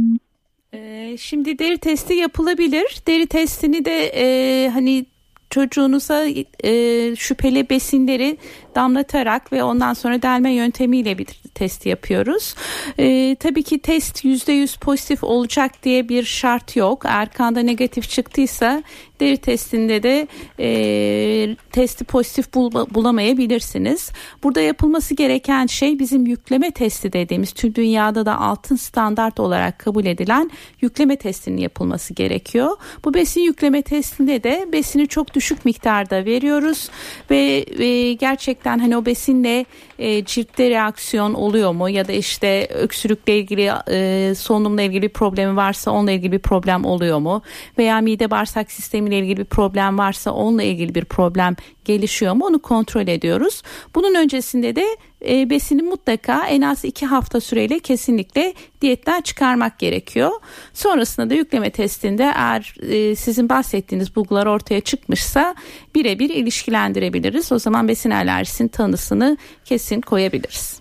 Ee, 0.73 1.15
şimdi 1.19 1.59
deri 1.59 1.77
testi 1.77 2.13
yapılabilir. 2.13 3.01
Deri 3.07 3.27
testini 3.27 3.85
de 3.85 4.11
e, 4.15 4.69
hani 4.69 5.05
çocuğunuza 5.49 6.25
e, 6.63 7.15
şüpheli 7.15 7.69
besinleri 7.69 8.37
damlatarak 8.75 9.53
ve 9.53 9.63
ondan 9.63 9.93
sonra 9.93 10.21
delme 10.21 10.53
yöntemiyle 10.53 11.17
bir 11.17 11.27
test 11.53 11.85
yapıyoruz. 11.85 12.55
E, 12.99 13.35
tabii 13.39 13.63
ki 13.63 13.79
test 13.79 14.25
%100 14.25 14.79
pozitif 14.79 15.23
olacak 15.23 15.83
diye 15.83 16.09
bir 16.09 16.23
şart 16.23 16.75
yok. 16.75 17.05
Eğer 17.05 17.33
kanda 17.33 17.59
negatif 17.59 18.09
çıktıysa 18.09 18.83
deri 19.19 19.37
testinde 19.37 20.03
de 20.03 20.27
e, 20.59 21.55
testi 21.71 22.03
pozitif 22.03 22.53
bul- 22.53 22.93
bulamayabilirsiniz. 22.93 24.11
Burada 24.43 24.61
yapılması 24.61 25.13
gereken 25.13 25.65
şey 25.65 25.99
bizim 25.99 26.25
yükleme 26.25 26.71
testi 26.71 27.13
dediğimiz 27.13 27.51
tüm 27.51 27.75
dünyada 27.75 28.25
da 28.25 28.39
altın 28.39 28.75
standart 28.75 29.39
olarak 29.39 29.79
kabul 29.79 30.05
edilen 30.05 30.51
yükleme 30.81 31.15
testinin 31.15 31.57
yapılması 31.57 32.13
gerekiyor. 32.13 32.77
Bu 33.05 33.13
besin 33.13 33.41
yükleme 33.41 33.81
testinde 33.81 34.43
de 34.43 34.67
besini 34.73 35.07
çok 35.07 35.33
düşük 35.33 35.65
miktarda 35.65 36.25
veriyoruz 36.25 36.89
ve 37.31 37.65
e, 37.83 38.13
gerçekten 38.13 38.79
hani 38.79 38.97
o 38.97 39.05
besinle 39.05 39.65
e, 39.99 40.25
ciltte 40.25 40.69
reaksiyon 40.69 41.33
oluyor 41.33 41.71
mu? 41.71 41.89
Ya 41.89 42.07
da 42.07 42.11
işte 42.11 42.67
öksürükle 42.73 43.37
ilgili 43.37 43.71
e, 43.91 44.35
solunumla 44.35 44.81
ilgili 44.81 45.01
bir 45.01 45.09
problemi 45.09 45.55
varsa 45.55 45.91
onunla 45.91 46.11
ilgili 46.11 46.31
bir 46.31 46.39
problem 46.39 46.85
oluyor 46.85 47.19
mu? 47.19 47.41
Veya 47.77 48.01
mide 48.01 48.31
bağırsak 48.31 48.71
sistemiyle 48.71 49.19
ilgili 49.19 49.37
bir 49.37 49.45
problem 49.45 49.97
varsa 49.97 50.31
onunla 50.31 50.63
ilgili 50.63 50.95
bir 50.95 51.05
problem 51.05 51.55
gelişiyor 51.89 52.33
mu 52.33 52.45
onu 52.45 52.59
kontrol 52.59 53.07
ediyoruz. 53.07 53.61
Bunun 53.95 54.15
öncesinde 54.15 54.75
de 54.75 54.97
e, 55.27 55.49
besini 55.49 55.81
mutlaka 55.81 56.47
en 56.47 56.61
az 56.61 56.85
iki 56.85 57.05
hafta 57.05 57.41
süreyle 57.41 57.79
kesinlikle 57.79 58.53
diyetten 58.81 59.21
çıkarmak 59.21 59.79
gerekiyor. 59.79 60.31
Sonrasında 60.73 61.29
da 61.29 61.33
yükleme 61.33 61.69
testinde 61.69 62.23
eğer 62.23 62.75
e, 62.81 63.15
sizin 63.15 63.49
bahsettiğiniz 63.49 64.15
bulgular 64.15 64.45
ortaya 64.45 64.81
çıkmışsa 64.81 65.55
birebir 65.95 66.29
ilişkilendirebiliriz. 66.29 67.51
O 67.51 67.59
zaman 67.59 67.87
besin 67.87 68.09
alerjisinin 68.11 68.69
tanısını 68.69 69.37
kesin 69.65 70.01
koyabiliriz. 70.01 70.78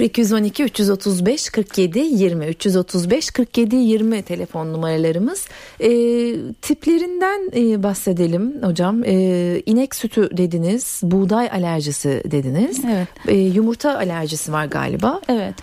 0212 0.00 0.64
335 0.64 1.50
47 1.50 1.98
20 1.98 2.46
335 2.46 3.30
47 3.30 3.76
20 3.76 4.22
telefon 4.22 4.72
numaralarımız. 4.72 5.48
E, 5.80 5.90
tiplerinden 6.62 7.50
e, 7.56 7.82
bahsedelim 7.82 8.62
hocam. 8.62 9.04
E, 9.04 9.62
inek 9.66 9.94
sütü 9.94 10.28
dediniz, 10.36 11.00
buğday 11.02 11.50
alerjisi 11.50 12.22
dediniz. 12.24 12.80
Evet. 12.86 13.08
E, 13.28 13.34
yumurta 13.34 13.96
alerjisi 13.96 14.52
var 14.52 14.64
galiba. 14.64 15.20
Evet. 15.28 15.54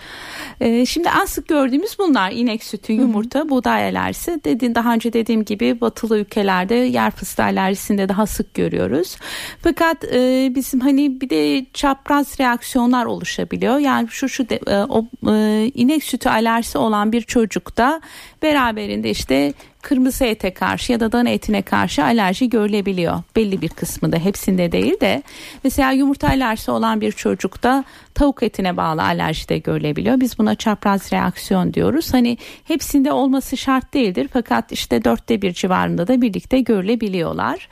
Ee, 0.60 0.86
şimdi 0.86 1.08
en 1.20 1.24
sık 1.24 1.48
gördüğümüz 1.48 1.98
bunlar 1.98 2.32
inek 2.32 2.64
sütü, 2.64 2.92
yumurta, 2.92 3.48
buğday 3.48 3.84
alerjisi. 3.84 4.40
Dediğim 4.44 4.74
daha 4.74 4.94
önce 4.94 5.12
dediğim 5.12 5.44
gibi 5.44 5.80
batılı 5.80 6.18
ülkelerde 6.18 6.74
yer 6.74 7.10
fıstığı 7.10 7.42
alerjisinde 7.42 8.08
daha 8.08 8.26
sık 8.26 8.54
görüyoruz. 8.54 9.16
Fakat 9.62 10.04
e, 10.04 10.52
bizim 10.54 10.80
hani 10.80 11.20
bir 11.20 11.30
de 11.30 11.66
çapraz 11.74 12.40
reaksiyonlar 12.40 13.04
oluşabiliyor. 13.04 13.78
Yani 13.78 14.05
şu 14.10 14.28
şu 14.28 14.48
de, 14.48 14.60
e, 14.66 14.76
o 14.76 15.06
e, 15.32 15.66
inek 15.74 16.04
sütü 16.04 16.28
alerjisi 16.28 16.78
olan 16.78 17.12
bir 17.12 17.22
çocukta 17.22 18.00
beraberinde 18.42 19.10
işte 19.10 19.52
kırmızı 19.86 20.24
ete 20.24 20.54
karşı 20.54 20.92
ya 20.92 21.00
da 21.00 21.12
dana 21.12 21.28
etine 21.28 21.62
karşı 21.62 22.04
alerji 22.04 22.48
görülebiliyor. 22.48 23.22
Belli 23.36 23.62
bir 23.62 23.68
kısmında 23.68 24.16
hepsinde 24.16 24.72
değil 24.72 25.00
de 25.00 25.22
mesela 25.64 25.90
yumurta 25.92 26.28
alerjisi 26.28 26.70
olan 26.70 27.00
bir 27.00 27.12
çocukta 27.12 27.84
tavuk 28.14 28.42
etine 28.42 28.76
bağlı 28.76 29.02
alerji 29.02 29.48
de 29.48 29.58
görülebiliyor. 29.58 30.20
Biz 30.20 30.38
buna 30.38 30.54
çapraz 30.54 31.12
reaksiyon 31.12 31.74
diyoruz. 31.74 32.14
Hani 32.14 32.38
hepsinde 32.64 33.12
olması 33.12 33.56
şart 33.56 33.94
değildir 33.94 34.28
fakat 34.32 34.72
işte 34.72 35.04
dörtte 35.04 35.42
bir 35.42 35.52
civarında 35.52 36.08
da 36.08 36.22
birlikte 36.22 36.60
görülebiliyorlar. 36.60 37.68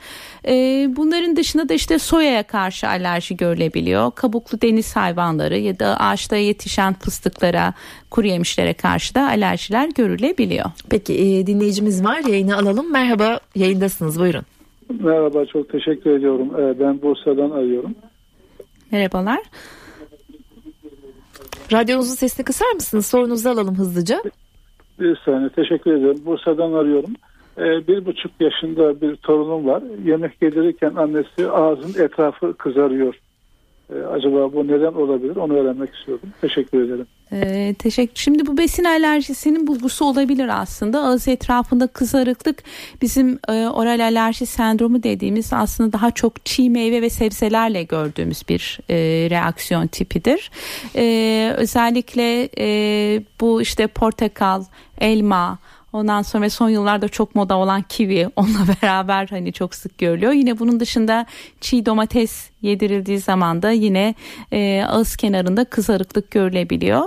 Ee, 0.47 0.87
bunların 0.95 1.35
dışında 1.35 1.69
da 1.69 1.73
işte 1.73 1.99
soyaya 1.99 2.43
karşı 2.43 2.87
alerji 2.87 3.37
görülebiliyor. 3.37 4.11
Kabuklu 4.11 4.61
deniz 4.61 4.95
hayvanları 4.95 5.57
ya 5.57 5.79
da 5.79 5.99
ağaçta 5.99 6.35
yetişen 6.35 6.93
fıstıklara, 6.93 7.73
kuru 8.15 8.27
yemişlere 8.27 8.73
karşı 8.73 9.15
da 9.15 9.27
alerjiler 9.27 9.89
görülebiliyor. 9.95 10.65
Peki 10.89 11.13
e, 11.13 11.47
dinleyicimiz 11.47 12.05
var 12.05 12.19
yayını 12.19 12.57
alalım. 12.57 12.91
Merhaba 12.91 13.39
yayındasınız 13.55 14.19
buyurun. 14.19 14.41
Merhaba 14.99 15.45
çok 15.45 15.69
teşekkür 15.69 16.09
ediyorum. 16.11 16.49
Ee, 16.59 16.79
Ben 16.79 17.01
Bursa'dan 17.01 17.51
arıyorum. 17.51 17.95
Merhabalar. 18.91 19.39
Radyonuzun 21.71 22.15
sesini 22.15 22.43
kısar 22.45 22.71
mısınız? 22.71 23.05
Sorunuzu 23.05 23.49
alalım 23.49 23.75
hızlıca. 23.75 24.23
Bir 24.99 25.17
saniye 25.25 25.49
teşekkür 25.49 25.91
ederim. 25.93 26.21
Bursa'dan 26.25 26.73
arıyorum. 26.73 27.13
Ee, 27.57 27.87
Bir 27.87 28.05
buçuk 28.05 28.31
yaşında 28.39 29.01
bir 29.01 29.15
torunum 29.15 29.65
var. 29.67 29.83
Yemek 30.05 30.41
yedirirken 30.41 30.95
annesi 30.95 31.49
ağzın 31.51 32.03
etrafı 32.03 32.53
kızarıyor. 32.57 33.15
Ee, 33.93 33.99
Acaba 33.99 34.53
bu 34.53 34.67
neden 34.67 34.93
olabilir? 34.93 35.35
Onu 35.35 35.53
öğrenmek 35.53 35.95
istiyorum. 35.95 36.29
Teşekkür 36.41 36.81
ederim. 36.85 37.07
Ee, 37.33 37.75
teşekkür. 37.79 38.15
Şimdi 38.15 38.45
bu 38.45 38.57
besin 38.57 38.83
alerjisinin 38.83 39.67
bulgusu 39.67 40.05
olabilir 40.05 40.61
aslında. 40.61 40.99
Ağız 40.99 41.27
etrafında 41.27 41.87
kızarıklık 41.87 42.63
bizim 43.01 43.39
e, 43.47 43.51
oral 43.67 43.99
alerji 43.99 44.45
sendromu 44.45 45.03
dediğimiz 45.03 45.53
aslında 45.53 45.93
daha 45.93 46.11
çok 46.11 46.45
çiğ 46.45 46.69
meyve 46.69 47.01
ve 47.01 47.09
sebzelerle 47.09 47.83
gördüğümüz 47.83 48.43
bir 48.49 48.79
e, 48.89 48.95
reaksiyon 49.29 49.87
tipidir. 49.87 50.51
E, 50.95 51.53
özellikle 51.57 52.49
e, 52.57 53.21
bu 53.41 53.61
işte 53.61 53.87
portakal, 53.87 54.63
elma, 54.97 55.59
Ondan 55.95 56.21
sonra 56.21 56.49
son 56.49 56.69
yıllarda 56.69 57.07
çok 57.07 57.35
moda 57.35 57.57
olan 57.57 57.81
kivi 57.81 58.29
onunla 58.35 58.67
beraber 58.81 59.27
hani 59.27 59.53
çok 59.53 59.75
sık 59.75 59.97
görülüyor. 59.97 60.31
Yine 60.31 60.59
bunun 60.59 60.79
dışında 60.79 61.25
çiğ 61.61 61.85
domates 61.85 62.49
yedirildiği 62.61 63.19
zaman 63.19 63.61
da 63.61 63.71
yine 63.71 64.15
e, 64.51 64.83
ağız 64.87 65.15
kenarında 65.15 65.65
kızarıklık 65.65 66.31
görülebiliyor. 66.31 67.03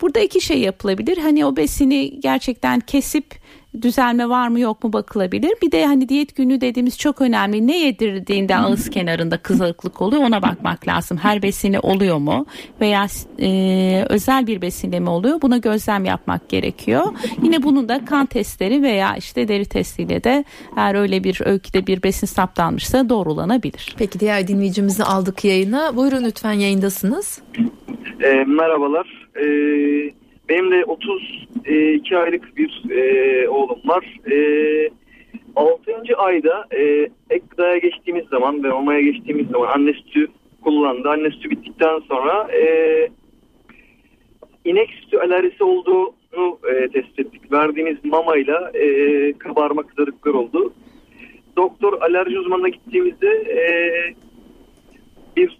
Burada 0.00 0.20
iki 0.20 0.40
şey 0.40 0.58
yapılabilir. 0.58 1.18
Hani 1.18 1.46
o 1.46 1.56
besini 1.56 2.20
gerçekten 2.20 2.80
kesip 2.80 3.34
düzelme 3.82 4.28
var 4.28 4.48
mı 4.48 4.60
yok 4.60 4.84
mu 4.84 4.92
bakılabilir. 4.92 5.52
Bir 5.62 5.72
de 5.72 5.86
hani 5.86 6.08
diyet 6.08 6.36
günü 6.36 6.60
dediğimiz 6.60 6.98
çok 6.98 7.20
önemli. 7.20 7.66
Ne 7.66 7.78
yedirdiğinde 7.78 8.56
ağız 8.56 8.90
kenarında 8.90 9.38
kızarıklık 9.38 10.02
oluyor 10.02 10.22
ona 10.22 10.42
bakmak 10.42 10.88
lazım. 10.88 11.16
Her 11.16 11.42
besini 11.42 11.80
oluyor 11.80 12.18
mu 12.18 12.46
veya 12.80 13.06
e, 13.40 14.04
özel 14.08 14.46
bir 14.46 14.62
besinde 14.62 15.00
mi 15.00 15.10
oluyor 15.10 15.42
buna 15.42 15.58
gözlem 15.58 16.04
yapmak 16.04 16.48
gerekiyor. 16.48 17.04
Yine 17.42 17.62
bunun 17.62 17.88
da 17.88 18.04
kan 18.04 18.26
testleri 18.26 18.82
veya 18.82 19.16
işte 19.16 19.48
deri 19.48 19.64
testiyle 19.64 20.24
de 20.24 20.44
eğer 20.76 20.94
öyle 20.94 21.24
bir 21.24 21.40
öyküde 21.44 21.86
bir 21.86 22.02
besin 22.02 22.26
saptanmışsa 22.26 23.08
doğrulanabilir. 23.08 23.94
Peki 23.98 24.20
diğer 24.20 24.48
dinleyicimizi 24.48 25.04
aldık 25.04 25.44
yayına. 25.44 25.96
Buyurun 25.96 26.24
lütfen 26.24 26.52
yayındasınız. 26.52 27.42
E, 28.22 28.44
merhabalar. 28.44 29.28
E, 29.36 29.46
benim 30.48 30.70
de 30.70 30.84
32 30.84 32.18
aylık 32.18 32.56
bir 32.56 32.90
e, 32.90 33.48
oğlum 33.48 33.80
var. 33.84 34.20
E, 34.30 34.90
6. 35.56 36.16
ayda 36.16 36.64
e, 36.70 36.82
ek 37.30 37.44
gıdaya 37.50 37.78
geçtiğimiz 37.78 38.26
zaman 38.26 38.64
ve 38.64 38.68
mamaya 38.68 39.00
geçtiğimiz 39.00 39.46
zaman 39.48 39.68
anne 39.68 39.92
sütü 39.92 40.28
kullandı. 40.64 41.08
Anne 41.08 41.30
sütü 41.30 41.50
bittikten 41.50 41.98
sonra 41.98 42.52
e, 42.52 43.08
inek 44.64 44.90
sütü 44.90 45.18
alerjisi 45.18 45.64
olduğunu 45.64 46.58
e, 46.70 46.88
tespit 46.88 47.18
ettik. 47.18 47.52
Verdiğimiz 47.52 48.04
mamayla 48.04 48.70
e, 48.74 49.32
kabarma 49.32 49.82
kızarıklar 49.82 50.34
oldu. 50.34 50.72
Doktor 51.56 52.02
alerji 52.02 52.38
uzmanına 52.38 52.68
gittiğimizde 52.68 53.28
e, 53.28 53.60
bir 55.36 55.58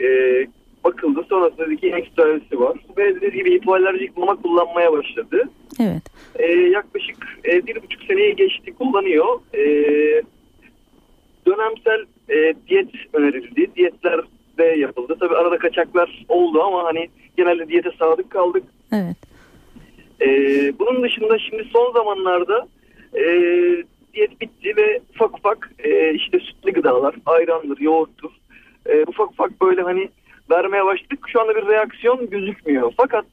e, 0.00 0.46
bakıldı. 0.86 1.26
Sonrasında 1.28 1.66
dedi 1.66 1.76
ki 1.76 2.04
alerjisi 2.18 2.60
var. 2.60 2.78
Ve 2.96 3.14
dediği 3.14 3.38
gibi 3.38 3.54
hipoalerjik 3.54 4.16
mama 4.16 4.36
kullanmaya 4.36 4.92
başladı. 4.92 5.48
Evet. 5.80 6.02
E, 6.38 6.52
yaklaşık 6.52 7.16
e, 7.44 7.66
bir 7.66 7.82
buçuk 7.82 8.02
seneyi 8.02 8.36
geçti 8.36 8.74
kullanıyor. 8.78 9.40
E, 9.54 9.62
dönemsel 11.46 12.04
e, 12.28 12.54
diyet 12.68 12.88
önerildi. 13.12 13.70
Diyetler 13.76 14.20
de 14.58 14.64
yapıldı. 14.64 15.16
Tabi 15.20 15.36
arada 15.36 15.58
kaçaklar 15.58 16.24
oldu 16.28 16.62
ama 16.62 16.84
hani 16.84 17.08
genelde 17.36 17.68
diyete 17.68 17.90
sadık 17.98 18.30
kaldık. 18.30 18.64
Evet. 18.92 19.16
E, 20.20 20.28
bunun 20.78 21.02
dışında 21.02 21.38
şimdi 21.38 21.64
son 21.72 21.92
zamanlarda 21.92 22.68
e, 23.14 23.24
diyet 24.14 24.40
bitti 24.40 24.76
ve 24.76 25.00
ufak 25.14 25.38
ufak 25.38 25.70
e, 25.78 26.14
işte 26.14 26.40
sütlü 26.40 26.72
gıdalar, 26.72 27.14
ayrandır, 27.26 27.80
yoğurttur. 27.80 28.30
E, 28.86 29.04
ufak 29.06 29.30
ufak 29.30 29.60
böyle 29.62 29.82
hani 29.82 30.08
vermeye 30.50 30.84
başladık. 30.84 31.18
Şu 31.28 31.40
anda 31.40 31.56
bir 31.56 31.66
reaksiyon 31.66 32.30
gözükmüyor. 32.30 32.92
Fakat 32.96 33.24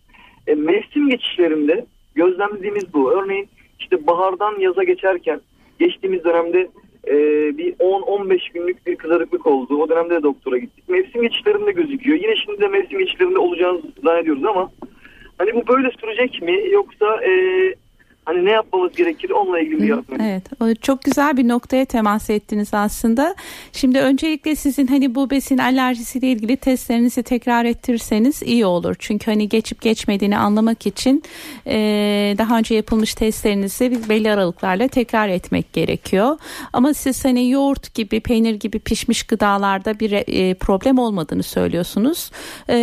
e, 0.47 0.55
mevsim 0.55 1.09
geçişlerinde 1.09 1.85
gözlemlediğimiz 2.15 2.93
bu. 2.93 3.11
Örneğin 3.11 3.49
işte 3.79 4.07
bahardan 4.07 4.59
yaza 4.59 4.83
geçerken 4.83 5.41
geçtiğimiz 5.79 6.23
dönemde 6.23 6.69
e, 7.07 7.13
bir 7.57 7.73
10-15 7.73 8.53
günlük 8.53 8.87
bir 8.87 8.95
kızarıklık 8.95 9.47
oldu. 9.47 9.77
O 9.77 9.89
dönemde 9.89 10.15
de 10.15 10.23
doktora 10.23 10.57
gittik. 10.57 10.89
Mevsim 10.89 11.21
geçişlerinde 11.21 11.71
gözüküyor. 11.71 12.17
Yine 12.17 12.35
şimdi 12.35 12.61
de 12.61 12.67
mevsim 12.67 12.99
geçişlerinde 12.99 13.39
olacağını 13.39 13.81
zannediyoruz 14.03 14.45
ama 14.45 14.71
hani 15.37 15.53
bu 15.55 15.67
böyle 15.67 15.91
sürecek 16.01 16.41
mi 16.41 16.69
yoksa 16.71 17.23
e, 17.23 17.31
hani 18.25 18.45
ne 18.45 18.51
yapmamız 18.51 18.95
gerekir 18.95 19.29
onunla 19.29 19.59
ilgili 19.59 19.81
bir 19.81 19.87
yardım. 19.87 20.21
Evet 20.21 20.43
çok 20.83 21.01
güzel 21.01 21.37
bir 21.37 21.47
noktaya 21.47 21.85
temas 21.85 22.29
ettiniz 22.29 22.73
aslında. 22.73 23.35
Şimdi 23.71 23.99
öncelikle 23.99 24.55
sizin 24.55 24.87
hani 24.87 25.15
bu 25.15 25.29
besin 25.29 25.57
alerjisiyle 25.57 26.27
ilgili 26.27 26.57
testlerinizi 26.57 27.23
tekrar 27.23 27.65
ettirirseniz 27.65 28.43
iyi 28.43 28.65
olur. 28.65 28.95
Çünkü 28.99 29.31
hani 29.31 29.49
geçip 29.49 29.81
geçmediğini 29.81 30.37
anlamak 30.37 30.87
için 30.87 31.23
e, 31.67 31.75
daha 32.37 32.57
önce 32.57 32.75
yapılmış 32.75 33.13
testlerinizi 33.13 34.09
belli 34.09 34.31
aralıklarla 34.31 34.87
tekrar 34.87 35.29
etmek 35.29 35.73
gerekiyor. 35.73 36.37
Ama 36.73 36.93
siz 36.93 37.25
hani 37.25 37.49
yoğurt 37.49 37.93
gibi 37.93 38.19
peynir 38.19 38.55
gibi 38.55 38.79
pişmiş 38.79 39.23
gıdalarda 39.23 39.99
bir 39.99 40.11
e, 40.11 40.53
problem 40.53 40.97
olmadığını 40.97 41.43
söylüyorsunuz. 41.43 42.31
E, 42.69 42.75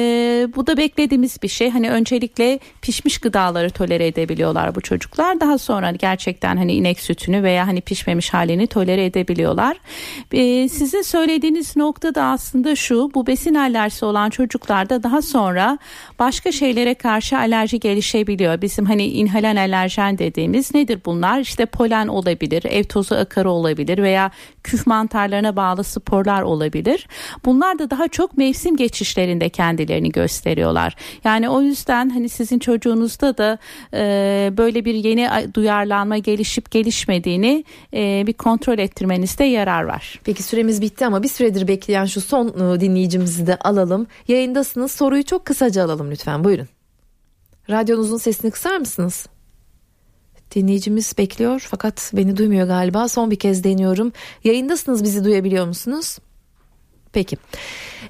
bu 0.56 0.66
da 0.66 0.76
beklediğimiz 0.76 1.42
bir 1.42 1.48
şey. 1.48 1.70
Hani 1.70 1.90
öncelikle 1.90 2.58
pişmiş 2.82 3.18
gıdaları 3.18 3.70
tolere 3.70 4.06
edebiliyorlar 4.06 4.74
bu 4.74 4.80
çocuklar 4.80 5.29
daha 5.40 5.58
sonra 5.58 5.90
gerçekten 5.90 6.56
hani 6.56 6.72
inek 6.72 7.00
sütünü 7.00 7.42
veya 7.42 7.66
hani 7.66 7.80
pişmemiş 7.80 8.34
halini 8.34 8.66
tolere 8.66 9.04
edebiliyorlar. 9.04 9.76
Ee, 10.32 10.68
sizin 10.68 11.02
söylediğiniz 11.02 11.76
nokta 11.76 12.14
da 12.14 12.24
aslında 12.24 12.76
şu 12.76 13.10
bu 13.14 13.26
besin 13.26 13.54
alerjisi 13.54 14.04
olan 14.04 14.30
çocuklarda 14.30 15.02
daha 15.02 15.22
sonra 15.22 15.78
başka 16.18 16.52
şeylere 16.52 16.94
karşı 16.94 17.38
alerji 17.38 17.80
gelişebiliyor. 17.80 18.62
Bizim 18.62 18.84
hani 18.84 19.06
inhalen 19.06 19.56
alerjen 19.56 20.18
dediğimiz 20.18 20.74
nedir 20.74 21.00
bunlar? 21.06 21.40
İşte 21.40 21.66
polen 21.66 22.08
olabilir, 22.08 22.64
ev 22.64 22.84
tozu 22.84 23.14
akarı 23.14 23.50
olabilir 23.50 24.02
veya 24.02 24.30
küf 24.64 24.86
mantarlarına 24.86 25.56
bağlı 25.56 25.84
sporlar 25.84 26.42
olabilir. 26.42 27.08
Bunlar 27.44 27.78
da 27.78 27.90
daha 27.90 28.08
çok 28.08 28.36
mevsim 28.36 28.76
geçişlerinde 28.76 29.48
kendilerini 29.48 30.12
gösteriyorlar. 30.12 30.96
Yani 31.24 31.48
o 31.48 31.62
yüzden 31.62 32.10
hani 32.10 32.28
sizin 32.28 32.58
çocuğunuzda 32.58 33.38
da 33.38 33.58
e, 33.94 34.52
böyle 34.56 34.84
bir 34.84 34.94
yeni 34.94 35.54
duyarlanma 35.54 36.18
gelişip 36.18 36.70
gelişmediğini 36.70 37.64
e, 37.94 38.24
bir 38.26 38.32
kontrol 38.32 38.78
ettirmenizde 38.78 39.44
yarar 39.44 39.82
var. 39.82 40.20
Peki 40.24 40.42
süremiz 40.42 40.82
bitti 40.82 41.06
ama 41.06 41.22
bir 41.22 41.28
süredir 41.28 41.68
bekleyen 41.68 42.04
şu 42.04 42.20
son 42.20 42.48
e, 42.48 42.80
dinleyicimizi 42.80 43.46
de 43.46 43.56
alalım. 43.56 44.06
Yayındasınız 44.28 44.92
soruyu 44.92 45.24
çok 45.24 45.44
kısaca 45.44 45.84
alalım 45.84 46.10
lütfen 46.10 46.44
buyurun. 46.44 46.68
Radyonuzun 47.70 48.18
sesini 48.18 48.50
kısar 48.50 48.76
mısınız? 48.76 49.26
Dinleyicimiz 50.54 51.18
bekliyor 51.18 51.66
fakat 51.70 52.10
beni 52.14 52.36
duymuyor 52.36 52.66
galiba. 52.66 53.08
Son 53.08 53.30
bir 53.30 53.38
kez 53.38 53.64
deniyorum. 53.64 54.12
Yayındasınız 54.44 55.04
bizi 55.04 55.24
duyabiliyor 55.24 55.66
musunuz? 55.66 56.18
Peki. 57.12 57.36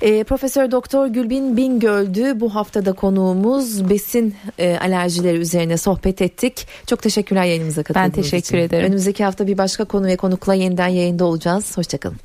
E, 0.00 0.24
Profesör 0.24 0.70
Doktor 0.70 1.06
Gülbin 1.06 1.56
Bingöl'dü 1.56 2.40
bu 2.40 2.54
haftada 2.54 2.92
konuğumuz 2.92 3.90
besin 3.90 4.34
e, 4.58 4.78
alerjileri 4.78 5.36
üzerine 5.36 5.76
sohbet 5.76 6.22
ettik. 6.22 6.66
Çok 6.86 7.02
teşekkürler 7.02 7.44
yayınımıza 7.44 7.82
katıldığınız 7.82 8.10
için. 8.10 8.22
Ben 8.22 8.22
teşekkür 8.22 8.58
için. 8.58 8.66
ederim. 8.66 8.86
Önümüzdeki 8.86 9.24
hafta 9.24 9.46
bir 9.46 9.58
başka 9.58 9.84
konu 9.84 10.06
ve 10.06 10.16
konukla 10.16 10.54
yeniden 10.54 10.88
yayında 10.88 11.24
olacağız. 11.24 11.76
Hoşçakalın. 11.76 12.16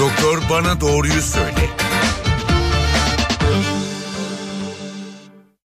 Doktor 0.00 0.42
bana 0.50 0.80
doğruyu 0.80 1.22
söyle. 1.22 1.73